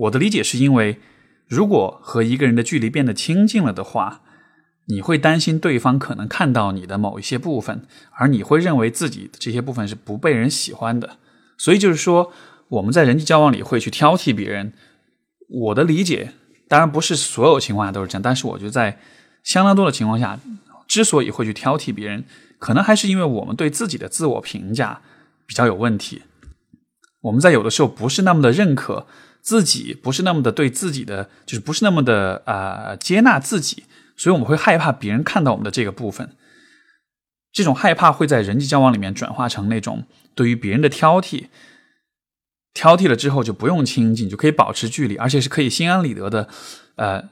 [0.00, 0.98] 我的理解是因为，
[1.46, 4.22] 如果和一个人的距离变得亲近了的话，
[4.86, 7.82] 你会担心对方可能看到你的某一些部分，
[8.12, 11.18] 而你会认为自己这些部分是不被人喜欢的。
[11.58, 12.32] 所以就是说，
[12.68, 14.72] 我们在人际交往里会去挑剔别人。
[15.48, 16.32] 我的理解，
[16.66, 18.98] 当然不是所有情况下都是这样，但是我觉得在
[19.42, 20.40] 相当多的情况下，
[20.88, 22.24] 之所以会去挑剔别人，
[22.58, 25.02] 可能还是因为我们对自己的自我评价
[25.46, 26.22] 比较有问题。
[27.22, 29.06] 我们在有的时候不是那么的认可。
[29.42, 33.84] 自己不是那么的对自己的，就是不是那么的啊接纳自己，
[34.16, 36.36] 所以我们会害怕别人看到我们的这个部分。
[37.52, 40.04] 这种害怕会在人际交往里面转化成那种
[40.36, 41.46] 对于别人的挑剔，
[42.72, 46.48] 挑剔了之后就不用亲近，就可以保持距离，而且是可以心安理得的，
[46.94, 47.28] 呃，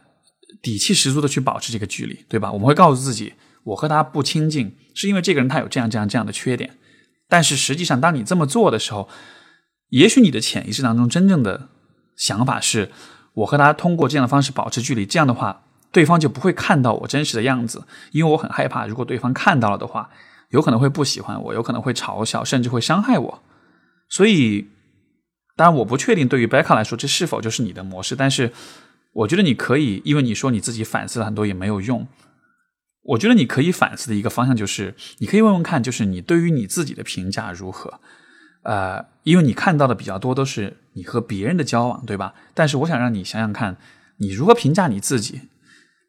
[0.61, 2.51] 底气十足的去保持这个距离，对吧？
[2.51, 6.77] 我们会告诉自己，我和他不亲近，是因为这个人他有这样这样这样的缺点。
[7.29, 9.09] 但是实际上，当你这么做的时候，
[9.91, 11.69] 也许你的潜意识当中真正的。
[12.19, 12.91] 想法是，
[13.33, 20.11] 我和他通过这样的方式保持距离，这样的话，对方就不会看到我真实的样子，因为我很害怕，如果对方看到了的话，
[20.51, 23.43] 有可能会不喜欢我，有可能会嘲笑，甚至会伤害我。
[24.09, 24.69] 所以，
[25.55, 28.53] 当然我不确定对于贝卡来说，这是否就是你的模式，但是
[29.13, 32.09] 我觉得你可以，因为你说你自己反思了很多也没有用，
[33.03, 38.01] 我觉得你可以反思的一个方向就是，你可以问问看，就是你对于你自己的评价如何。
[38.63, 42.35] 呃，因为你看到的比较多都是你和别人的交往，对吧？
[42.55, 43.77] 但是我想让你想想看，
[44.19, 45.43] 你如何评价你自己？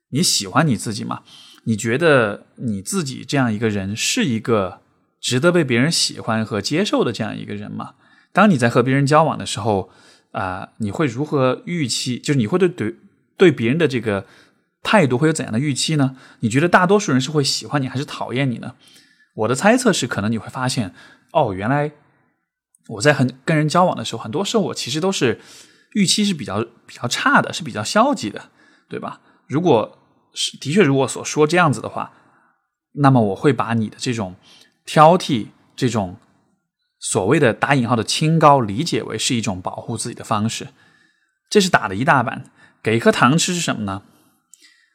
[0.10, 1.22] 你喜欢你自己吗？
[1.66, 4.82] 你觉得你自己这样一个人是一个
[5.22, 7.94] 值得被别人喜欢和接受的这样一个人吗？
[8.34, 9.92] 当你在和别人交往的时候，
[10.32, 12.20] 啊，你会如何预期？
[12.20, 12.96] 就是你会对对
[13.38, 14.26] 对别人的这个
[14.82, 16.16] 态度会有怎样的预期呢？
[16.40, 18.74] 你觉得大多数人是会喜欢你还是讨厌你呢？
[19.36, 20.94] 我的猜测是，可能你会发现，
[21.32, 21.92] 哦，原来。
[22.90, 25.40] 我在很跟人交往的时候，很多时候我其实都是
[25.94, 28.50] 预期是比较比较差的，是比较消极的，
[28.90, 29.22] 对吧？
[29.48, 29.98] 如果
[30.34, 32.12] 是的确如我所说这样子的话，
[32.94, 34.36] 那么我会把你的这种
[34.86, 36.18] 挑剔、这种
[37.00, 40.70] 所谓的打引号的清高，理解为是一种保护自己的方式。
[41.50, 42.46] 这是打的一大板，
[42.82, 44.02] 给一颗糖吃是什么呢？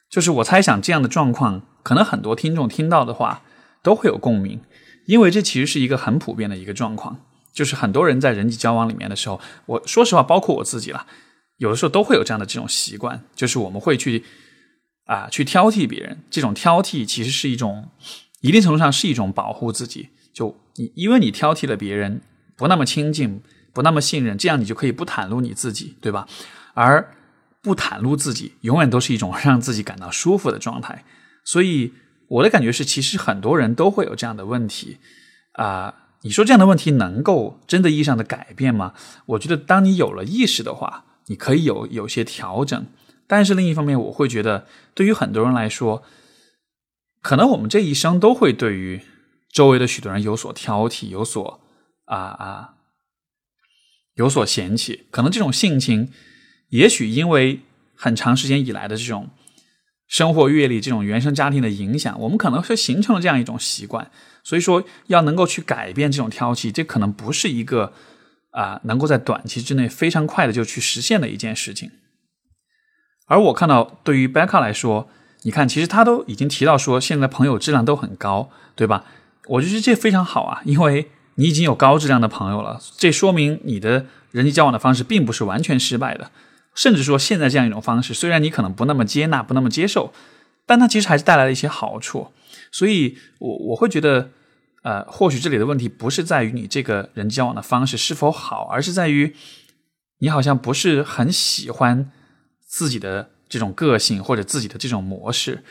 [0.09, 3.41] 就是我猜想这样的状况，可能很多听众听到的话
[3.81, 4.61] 都会有共鸣，
[5.05, 7.19] 因为这其实是一个很普遍的一个状况。
[7.55, 11.07] 就是很多人在人际交往里面的时候，我说实话，包括我自己了，
[11.57, 14.25] 有的时候都会有这样的这种习惯，就是我们会去
[15.05, 16.21] 啊去挑剔别人。
[16.29, 17.89] 这种挑剔其实是一种
[18.41, 20.09] 一定程度上是一种保护自己。
[20.33, 22.21] 就你因为你挑剔了别人，
[22.57, 23.41] 不那么亲近，
[23.73, 26.27] 不那么信任，这样你就可以不袒露你自己，对吧？
[26.73, 27.15] 而
[27.61, 31.05] 不袒露自己，永远都是一种让自己感到舒服的状态。
[31.45, 31.93] 所以
[32.27, 34.97] 我的感觉是，其实很多人都会有这样的问题
[35.53, 35.93] 啊。
[36.25, 38.95] 你说这样的问题能够真的意义上的改变吗？
[39.27, 42.87] 我觉得，当你有了意识的话，你可以有有些调整。
[43.27, 46.03] 但是另一方面，我会觉得，对于很多人来说，
[47.21, 49.01] 可能我们这一生都会对于
[49.51, 51.61] 周围的许多人有所挑剔，有所
[52.05, 52.73] 啊啊，
[54.15, 55.05] 有所嫌弃。
[55.11, 56.11] 可能这种性情，
[56.69, 57.61] 也许因为
[57.95, 59.29] 很长时间以来的这种
[60.07, 64.09] 生活阅历、这种原生家庭的影响，我们可能会形成了这样一种习惯。
[64.45, 67.91] 所以说，要能够去改变这种挑剔，这可能不是一个
[68.51, 71.89] 啊能够在短期之内非常快的就去实现的一件事情。
[73.25, 75.09] 而我看到，对于 Becca 来说，
[75.41, 79.03] 你看，其实他都已经提到说，现在朋友质量都很高，对吧？
[79.47, 86.29] 我觉得这非常好啊，因为你已经有高质量的朋友了，这说明你的人际交往的方式并不是完全失败的，
[86.75, 90.13] 甚至说现在这样一种方式，虽然你可能不那么接纳、不那么接受，
[90.67, 92.31] 但它其实还是带来了一些好处。
[92.77, 94.31] 所以，我我会觉得，
[94.83, 99.33] 呃，或许这里的问题不是在于你这个人际交往的方式是否好，而是在于
[100.19, 102.11] 你好像不是很喜欢。
[102.67, 105.63] 自己的这种个性或者自己的这种模式，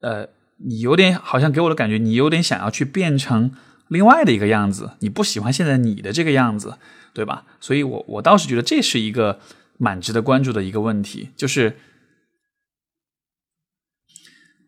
[0.00, 0.26] 呃，
[0.56, 3.50] 你有点好像给我的感觉，你有点想要去变成
[3.88, 6.78] 另外的一个样子，你不喜欢现在你的这个样子，
[7.12, 7.44] 对吧？
[7.60, 9.38] 所以，我我倒是觉得这是一个
[9.76, 11.76] 蛮值得关注的一个问题，就是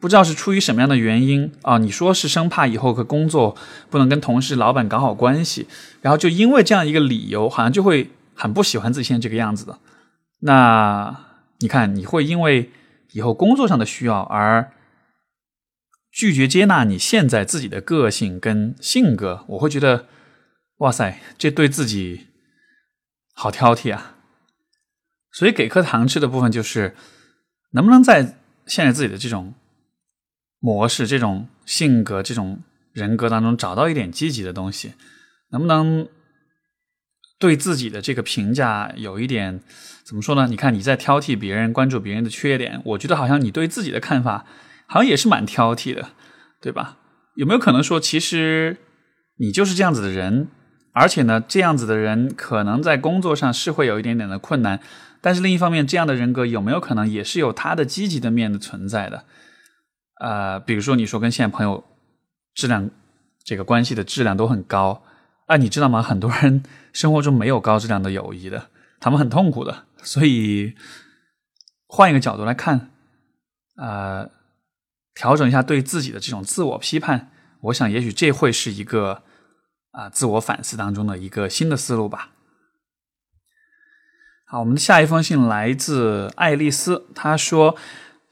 [0.02, 1.78] 不知道是出于什么样的原因啊？
[1.78, 3.56] 你说是生怕以后和工作
[3.88, 5.66] 不能跟同事、老板搞好关系，
[6.02, 9.78] 然后就因为这样一个理由，好像就会很不喜欢自己现在这个样子的，
[10.40, 11.30] 那。
[11.62, 12.72] 你看，你会因为
[13.12, 14.72] 以后工作上的需要而
[16.10, 20.06] 拒绝接纳你现在自己的个性跟性格，我会觉得，
[20.78, 22.26] 哇塞，这对自己
[23.32, 24.16] 好挑剔啊！
[25.30, 26.96] 所以给颗糖吃的部分就是，
[27.74, 29.54] 能不能在现在自己的这种
[30.62, 32.62] 模式、这种性格、这种
[32.94, 34.94] 人格当中找到一点积极的东西？
[35.50, 36.08] 能不能？
[37.38, 39.60] 对自己的这个评价有一点
[40.04, 40.46] 怎么说呢？
[40.46, 44.46] 你看你在挑剔别人，关注别人的缺点，我觉得好像你对自己的看法
[44.86, 46.10] 好像也是蛮挑剔的，
[46.60, 46.98] 对吧？
[47.34, 48.76] 有没有可能说，其实
[49.38, 50.46] 你就是这样子的人，
[50.92, 54.78] 而且呢，这样子的人可能在工作上是会有一点点的困难，
[55.20, 59.24] 但是另一方面，这样的人格有没有可能也是有他的积极的面的存在的？
[60.22, 61.82] 呃，比如说你说跟现在朋友
[62.54, 62.88] 质量
[63.42, 65.02] 这个关系的质量都很高。
[65.46, 66.00] 啊，你知道吗？
[66.00, 69.84] 很多人生活中没有高质量的友谊的，他们很痛苦的。
[70.00, 70.76] 所以
[71.88, 72.92] 换一个角度来看，
[73.76, 74.30] 呃，
[75.12, 77.32] 调整一下对自己的这种自我批判，
[77.62, 79.24] 我想也许这会是一个
[79.90, 82.30] 啊自我反思当中的一个新的思路吧。
[84.46, 87.76] 好，我们的下一封信来自爱丽丝，她说。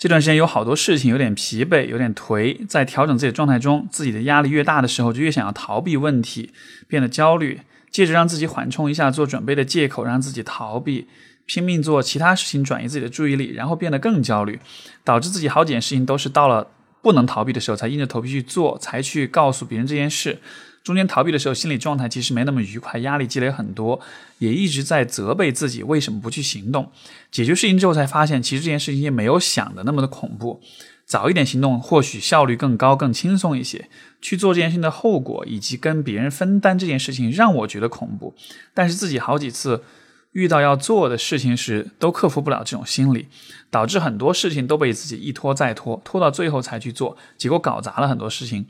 [0.00, 2.66] 这段时间有好多事情，有点疲惫，有点颓。
[2.66, 6.54] 在调整自己的状态中，自己的压力越大的时候，就越想要逃避问题，
[6.88, 7.60] 变得焦虑，
[7.90, 11.06] 借着让自己缓冲一下做准备的借口，让自己逃避，
[11.44, 14.58] 拼命做其他事情转移自己的注意力，然后变得更焦虑，
[15.04, 16.68] 导致自己好几件事情都是到了
[17.02, 20.38] 不能逃避的时候才硬着头皮去做，才去告诉别人这件事。
[20.82, 24.00] 中间逃避的时候，心理状态其实没那么愉快，压力积累很多，
[24.38, 26.90] 也一直在责备自己为什么不去行动。
[27.30, 30.60] 解决事情之后才发现，其实这件事情也没有想的那么的恐怖。
[31.04, 33.88] 早一点行动，或许效率更高、更轻松一些。
[34.22, 38.34] 去做这件事情的后果以及跟别人分担这件事情，让我觉得恐怖。
[38.72, 39.82] 但是自己好几次
[40.32, 43.26] 遇到要做的事情时，都克服不了这种心理，
[43.70, 48.66] 导致很多事情都被自己一拖再拖，拖到最后才去做，结果搞砸了很多事情。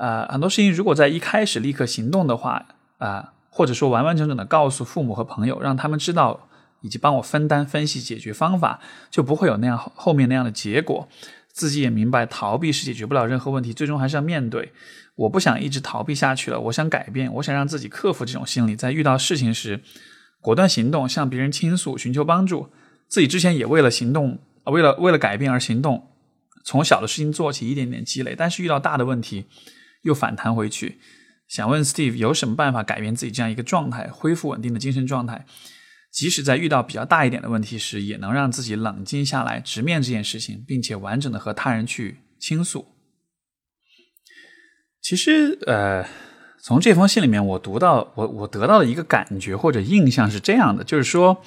[0.00, 2.64] 呃，很多事情如果在一开始立刻行动的话，
[2.96, 6.48] 啊，或者说完完整整的告诉父母和朋友，让他们知道
[6.80, 11.06] 以及帮我分担分析解决方法，就不会有那样后面那样的结果。
[11.52, 14.72] 自己也明白，逃避是解决不了任何问题，最终还是要面对。
[15.16, 19.82] 我不想一直逃避下去了，我想改变，我想让自己克服这种心理，在遇到事情时
[20.40, 22.70] 果断行动，向别人倾诉，寻求帮助。
[23.06, 26.08] 自己之前也为了行动，为了为了改变而行动，
[26.64, 29.44] 从小的事情做起，一点点积累，但是遇到大的问题。
[30.02, 30.98] 又反弹回去，
[31.48, 35.44] 想问 Steve 有什么办法改变自己这样一个状态，恢复稳定的精神状态，
[36.10, 42.86] 即使在遇到比较大一点的问题时，也能让自己冷静下来，直面这件事情，并且完整的和他人去倾诉。
[45.02, 46.06] 其实，呃，
[46.62, 51.42] 从这封信里面，我读到我我得到的一个感觉或者印象是这样的，就是说，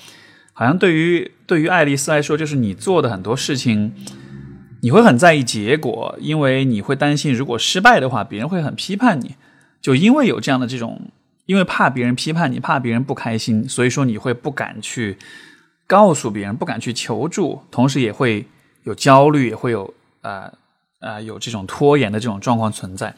[0.54, 3.93] 好像对于对于爱丽丝来说，就是你做的很多事情。
[4.84, 9.36] 你会很在意结果，因为你会担心，如果失败的话，别人会很批判你。
[9.82, 11.02] 就因为有这样的这种，
[11.46, 15.18] 因为怕别人批判你，怕别人不开心，所以说你会不敢去
[15.88, 18.46] 告诉别人，不敢去求助，同时也会
[18.84, 20.52] 有焦虑，也会有呃
[21.00, 23.16] 啊有这种拖延的这种状况存在。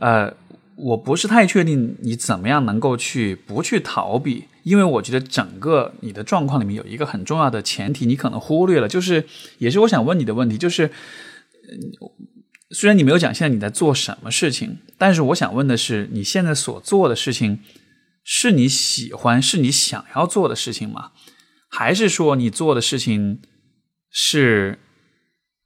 [0.00, 0.34] 呃，
[0.76, 9.24] 我不是太确定你怎么样能够去不去逃避，因为我觉得整个你的状况里面有一个很重要的前提，你可能忽略了，就是
[9.58, 10.90] 也是我想问你的问题，就是
[12.70, 17.60] 虽然你没有讲现在你在做什么事情，但是我想问的是，你现在所做的事情
[18.22, 21.12] 是你喜欢、是你想要做的事情吗？
[21.68, 23.40] 还是说你做的事情
[24.10, 24.78] 是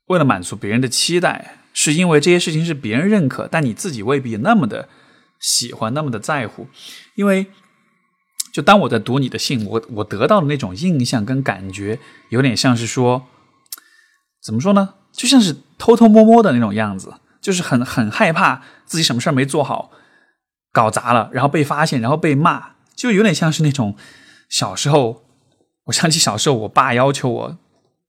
[0.06, 1.56] 为了满足别人的期待？
[1.72, 4.88] 是因为这些事情是别人认可，但你自己未必那么的
[5.40, 6.68] 喜欢，那么的在乎。
[7.16, 7.46] 因为，
[8.52, 13.26] 就当我在读你的信，我我得到的那种印象跟感觉，有点像是说，
[14.42, 14.94] 怎么说呢？
[15.12, 19.90] 就像是偷偷摸摸的那种样子，就是很很害怕自己什么事儿没做好，
[20.72, 23.96] 搞砸了，然后被发现，然后被骂，就有点像是那种
[24.48, 25.24] 小时候，
[25.86, 27.58] 我想起小时候我爸要求我。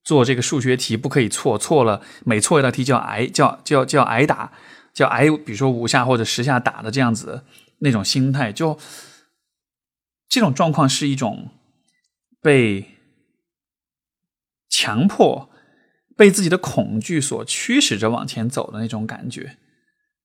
[0.04, 4.50] 做这个数学题不可以错，错了每错一道题就要挨，叫叫叫挨打，
[4.92, 7.44] 叫挨，比如说五下或者十下打的这样子
[7.78, 8.78] 那种心态，就
[10.28, 11.50] 这种状况是一种
[12.40, 12.98] 被
[14.68, 15.50] 强迫、
[16.16, 19.58] 被自己的恐惧所驱使着往前走的那种感觉，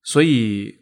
[0.04, 0.78] 所以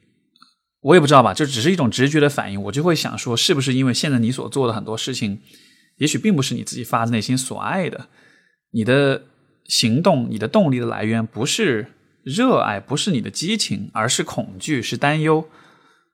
[0.82, 5.42] 我也不知道吧，就只是一种直觉的反应，我就会想说，是不是因为现在你所做的很多事情，
[5.98, 8.08] 也许并不是你自己发自内心所爱的。
[8.72, 9.24] 你的
[9.66, 11.94] 行动，你的动力的来源不是
[12.26, 15.48] 热爱，不是你的激情，而是恐惧，是担忧，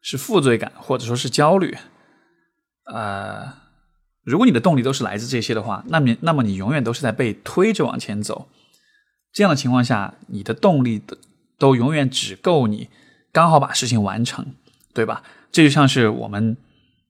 [0.02, 1.78] 是负罪感，或者说是焦虑。
[2.94, 3.54] 呃，
[4.26, 8.50] 如果你的动力都是来自这些的话，那么那么你永远都是在被推着往前走。
[9.32, 11.18] 这样的情况下，你的动力都
[11.58, 12.90] 都永远只够你
[13.32, 14.46] 刚好把事情完成，
[14.94, 15.24] 对吧？
[15.50, 16.58] 这就像是我们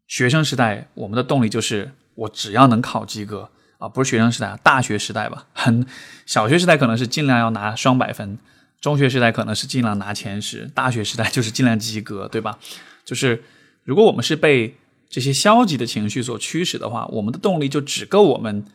[0.05, 3.49] 学生时代，我们的动力就是我只要能考及格。
[3.79, 5.47] 啊，不是学生时代，大学时代吧。
[5.53, 5.83] 很，
[6.27, 8.37] 小学时代可能是尽量要拿双百分，
[8.82, 12.59] 中学时代可能是尽量拿前十，大学时代就是尽量及格，对吧？
[13.05, 13.43] 就是
[13.84, 14.75] 如果我们是被
[15.09, 18.65] 这些消极的情绪所驱使的话，我们的动力就只够我们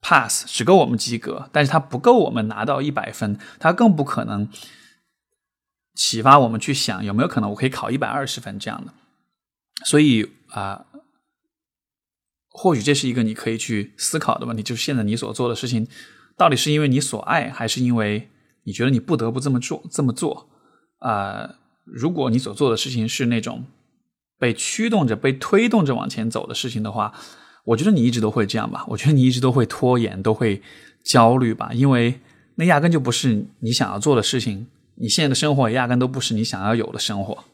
[0.00, 4.48] pass，只够我们及格，但是它不够我们拿到一百分，它更不可能
[5.94, 8.92] 启发我们去想有没有可能我可以考一百二十分这样的。
[9.84, 10.86] 所以啊。
[12.58, 15.86] 或许这是一个你可以去思考的问题，就是现在你所做的事情，
[16.38, 18.30] 到底是因为你所爱，还是因为
[18.66, 19.82] 你觉得你不得不这么做？
[19.90, 20.48] 这么做
[20.98, 21.54] 啊？
[21.84, 23.64] 如果你所做的事情是那种
[24.38, 27.14] 被驱动着、被推动着往前走的事情的话，
[27.64, 28.84] 我觉得你一直都会这样吧。
[28.88, 30.60] 我觉得你一直都会拖延，都会
[31.04, 32.20] 焦虑吧，因为
[32.56, 34.66] 那压根就不是你想要做的事情。
[34.96, 37.44] 你现在的生活也压根都不是你想要有的生活。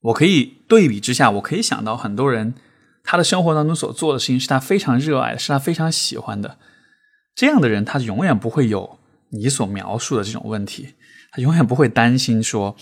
[0.00, 2.54] 我可以对比之下，我可以想到很多人，
[3.04, 6.56] 他的生活当中所做的事情是他非常热爱的，是他非常喜欢的。
[7.34, 8.98] 这样的人，他永远不会有
[9.30, 10.94] 你所描述的这种问题，
[11.30, 12.76] 他永远不会担心说，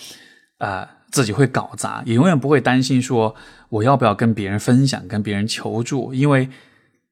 [0.58, 3.34] 啊，自己会搞砸，也永远不会担心说，
[3.68, 6.48] 我要不要跟别人分享，跟别人求助，因为，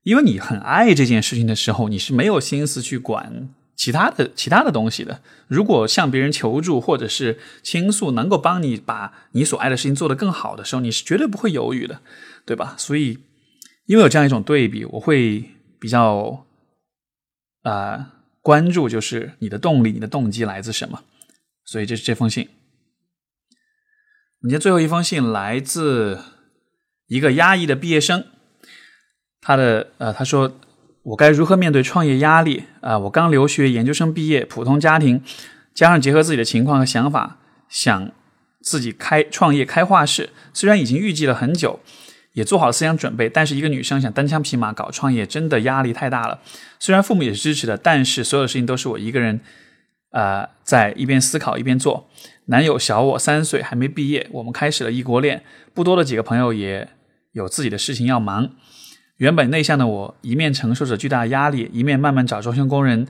[0.02, 3.50] 因为你很爱这件事情的时候，你是没有心思去管。
[3.76, 12.00] 其他的其他的东西的，如果向别人求助或者是倾诉，能够帮你把你所爱的事情做得更好的时候，你是绝对不会犹豫的，
[12.44, 12.74] 对吧？
[12.76, 13.20] 所以，
[13.86, 15.44] 因为有这样一种对比，我会
[15.78, 16.44] 比较
[17.68, 21.02] 啊关注，就是你的动力、你的动机来自什么。
[21.64, 22.48] 所以，这是这封信。
[24.40, 26.20] 你的最后一封信来自
[27.06, 28.24] 一个压抑的毕业生，
[29.40, 30.58] 他的呃，他说。
[31.04, 32.98] 我该如何面对创业压力啊？
[32.98, 35.22] 我刚留学，研究生毕业，普通家庭，
[35.72, 38.12] 加上结合自己的情况和想法，想
[38.60, 40.28] 自己开创业开画室。
[40.52, 41.80] 虽然已经预计了很久，
[42.38, 46.38] 也做好了思想准备，但是一个女生想单枪匹马搞创业，真的压力太大了。
[46.78, 49.40] 虽然父母也是支持的，但是所有事情都是我一个人
[50.12, 52.08] 啊，在一边思考一边做。
[52.44, 55.42] 男友小我三岁，还没毕业，我们开始了异国恋。
[55.74, 56.88] 不多的几个朋友也
[57.32, 58.50] 有自己的事情要忙。
[59.16, 63.08] 原本内向的我，一面承受着巨大压力，一面慢慢找装修工人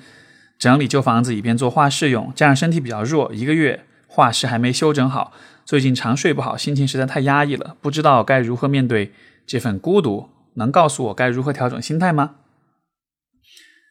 [0.59, 2.33] 整理旧房子，以便做画室用。
[2.35, 5.33] 加上身体比较弱，一个月画室还没修整好。
[5.65, 9.13] 最近常睡不好，心情实在太压抑了，不知道该如何面对
[9.47, 10.31] 这份孤独。
[10.55, 12.37] 能告诉我该如何调整心态吗？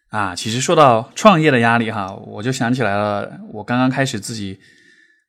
[0.10, 4.60] 啊，其实说到创业的压力哈，我就想起来了，我刚刚开始自己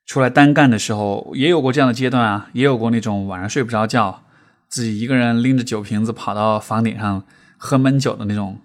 [0.07, 4.25] 出来单干的时候，也有过这样的阶段啊，也有过那种晚上睡不着觉。
[4.69, 7.25] 自己一个人拎着酒瓶子跑到房顶上
[7.57, 8.59] 喝闷酒的那种，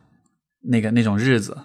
[0.63, 1.57] 那个那种日子，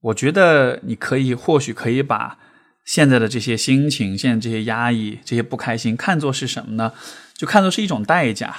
[0.00, 2.38] 我觉得你可以或许可以把
[2.84, 6.92] 现在的这些心情、现在这些压抑、这些不开心看作是什么呢？
[7.34, 8.56] 就看作是一种代价。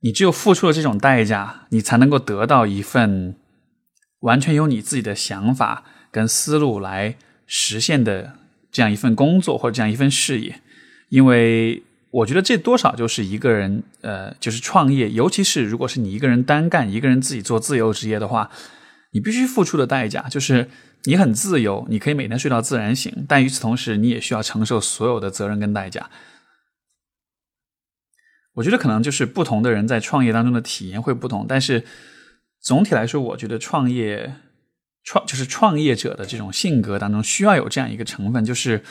[0.00, 3.36] 你只有付出了这种代价，你才能够得到一份
[4.20, 7.16] 完全由你自己的想法跟思路来
[7.46, 8.34] 实现的
[8.70, 10.60] 这样一份工作或者这样一份事业，
[11.08, 18.50] 因为我觉得这多少就是一个人呃，就是创业，尤其是如果是你一个人单干，一个人自己做自由职业的话，
[19.12, 20.68] 你必须付出的代价就是
[21.04, 26.10] 你很自由，你可以每天睡到自然醒，但与此同时，你也需要承受所有的责任跟代价。
[28.54, 31.84] 我觉得可能就是不同的人在创业当中的体验会不同，但是
[32.60, 34.36] 总体来说，我觉得创业
[35.02, 38.82] 创就是创业者的这种性格当中需要有这样一个成分，就是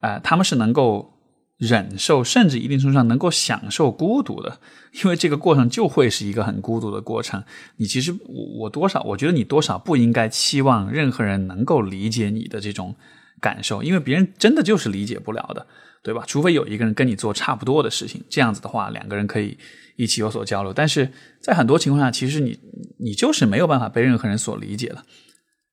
[0.00, 1.15] 呃，他们是能够。
[1.58, 4.60] 忍受，甚至一定程度上能够享受孤独的，
[5.02, 7.42] 因为这个过程就会是一个很孤独的过程。
[7.78, 12.94] 你其实，我我多少，我觉得你多少不应该期望任何人能够理解你的这种
[13.40, 15.66] 感受，因为别人真的就是理解不了的，
[16.02, 16.24] 对吧？
[16.26, 19.56] 除非有一个人跟你做差不多的事情，这样子的话，两个人可以
[19.96, 20.74] 一起有所交流。
[20.74, 22.60] 但是在很多情况下，其实你
[22.98, 25.02] 你就是没有办法被任何人所理解的。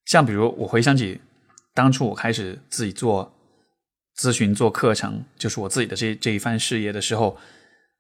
[0.06, 1.20] 像比如，我回想起
[1.74, 3.34] 当初我开始自己做。
[4.18, 7.38] 咨询做课程就是我自己的这这一番事业的时候，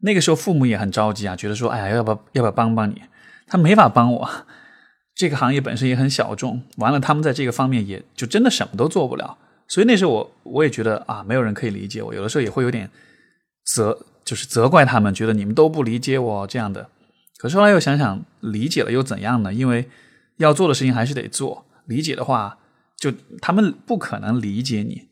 [0.01, 3.01] 那个时候父母也很着急啊，觉得说，哎呀，要不要要不要帮帮你？
[3.47, 4.29] 他没法帮我，
[5.15, 9.37] 这个行业本身也很小众，完了他们在这个方面也就真的什么都做不了。
[9.67, 12.89] 所以那时候我我也觉得啊，没有人可以理解我，有的时候也会有点
[13.65, 16.89] 责，就是责怪他们，觉得你们都不理解我这样的。
[17.37, 19.53] 可是后来又想想，理解了又怎样呢？
[19.53, 19.89] 因为
[20.37, 22.57] 要做的事情还是得做，理解的话，
[22.97, 23.11] 就
[23.41, 25.07] 他们不可能理解你。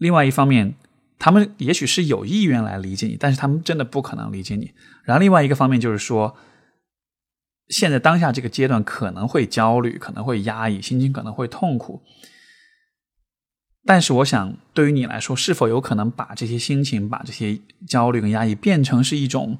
[0.00, 0.74] 另外一方面，
[1.18, 4.72] 他们也许是有意愿来理解你，但是他们真的不可能理解你。
[5.04, 6.34] 然后另外一个方面就是说，
[7.68, 12.02] 现在当下这个阶段可能会焦虑，可能会压抑，心情可能会痛苦。
[13.84, 19.58] 但是我想，对于你来说，是否有可能把这些心情、把这些焦虑跟压抑变成是一种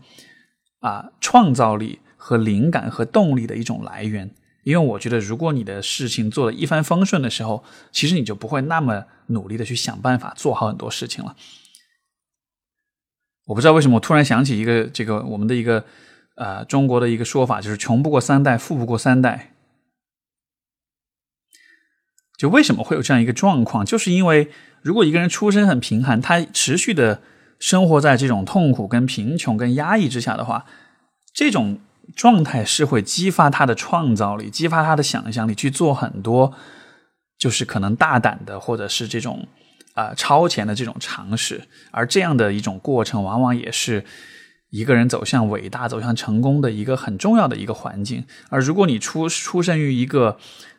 [0.79, 4.31] 啊创造力和灵感和动力的一种来源？
[4.63, 11.35] 因为我觉得，如果你的事情做的一帆风顺的时候，其实你就不会那么努力的去想办法做好很多事情了。
[13.47, 15.87] 我不知道为什么，我突然想起一个这个我们的一个
[16.37, 19.55] 呃中国的一个说法，就是“穷不过三代，富不过三代”。
[22.39, 23.85] 就为什么会有这样一个状况？
[23.85, 24.51] 就是因为
[24.83, 27.23] 如果一个人出身很贫寒，他持续的
[27.59, 30.67] 生活在这种痛苦、跟贫穷、跟压抑之下的话，
[31.33, 31.81] 这种。
[32.17, 36.53] 状态是会激发他的创造力，激发他的想象力，去做很多
[37.39, 39.47] 就是可能大胆的，或者是这种
[39.95, 41.63] 啊超前的这种尝试。
[41.91, 44.05] 而这样的一种过程，往往也是
[44.71, 48.25] 一个人走向伟大、走向成功的一个很重要的一个环境。
[48.49, 50.37] 而如果你出出生于一个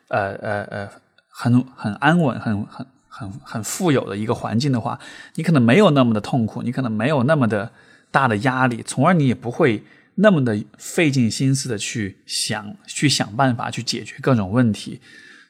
[0.08, 0.88] 呃呃呃
[1.28, 5.00] 很很安稳、很很很很富有的一个环境的话，
[5.34, 7.72] 你可能没有那么的痛苦，你可能没有那么的
[8.10, 9.82] 大的压力，从而你也不会。
[10.16, 15.00] 那么的费尽心思的去想、去想办法、去解决各种问题，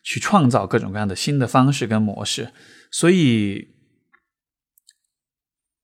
[0.04, 2.52] 去创造各种各样的新的方式跟模式。
[2.90, 3.68] 所以，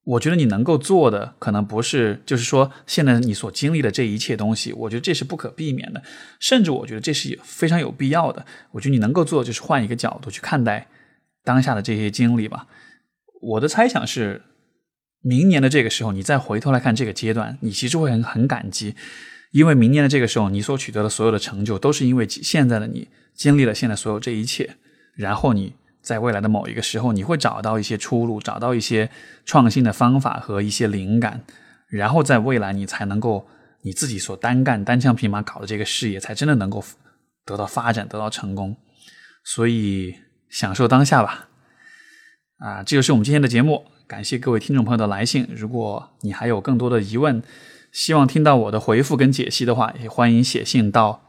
[0.04, 4.72] 我觉得你能够做的，可能不是就是说现在你所经历的这一切东西。
[4.72, 6.02] 我觉得这是不可避免的，
[6.38, 8.46] 甚至我觉得这是非常有必要的。
[8.70, 10.86] 我觉得你能够做，就是换一个角度去看待
[11.42, 12.68] 当下的这些经历吧。
[13.40, 14.42] 我的猜想是。
[15.20, 18.94] 明年的这个时候，你再回头来看这个阶段，你其实会很很感激，
[19.50, 24.76] 因为明年的这个时候，你所取得的所有的成就，都是因为现在的你经历了现在所有这一切，
[25.16, 29.10] 然后你在未来的某一个时候，你会找到一些出路，找到一些
[29.44, 31.44] 创新的方法和一些灵感，
[31.88, 33.48] 然后在未来你才能够
[33.82, 36.82] 你自己所单干单枪匹马搞的这个事业，才真的能够
[37.44, 38.76] 得到发展，得到成功。
[39.44, 40.14] 所以
[40.48, 41.48] 享受当下吧，
[42.58, 43.84] 啊，这就是我们今天的节目。
[44.09, 45.46] 感谢各位听众朋友的来信。
[45.54, 47.42] 如果你还有更多的疑问，
[47.92, 51.20] 希望听到我的回复跟解析的话，也欢迎写信到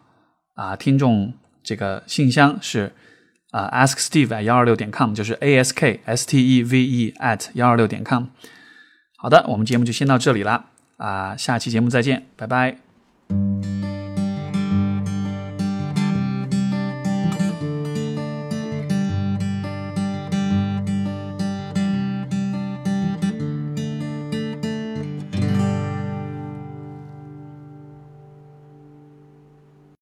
[0.56, 2.94] 啊听众这个信箱是
[3.52, 8.28] 啊 asksteve@ 幺二六点 com，就是 a s k s t e v e at 幺二六点 com。
[9.18, 13.99] 好的，我们节目就先到这里啦啊，下期节目再见，拜拜。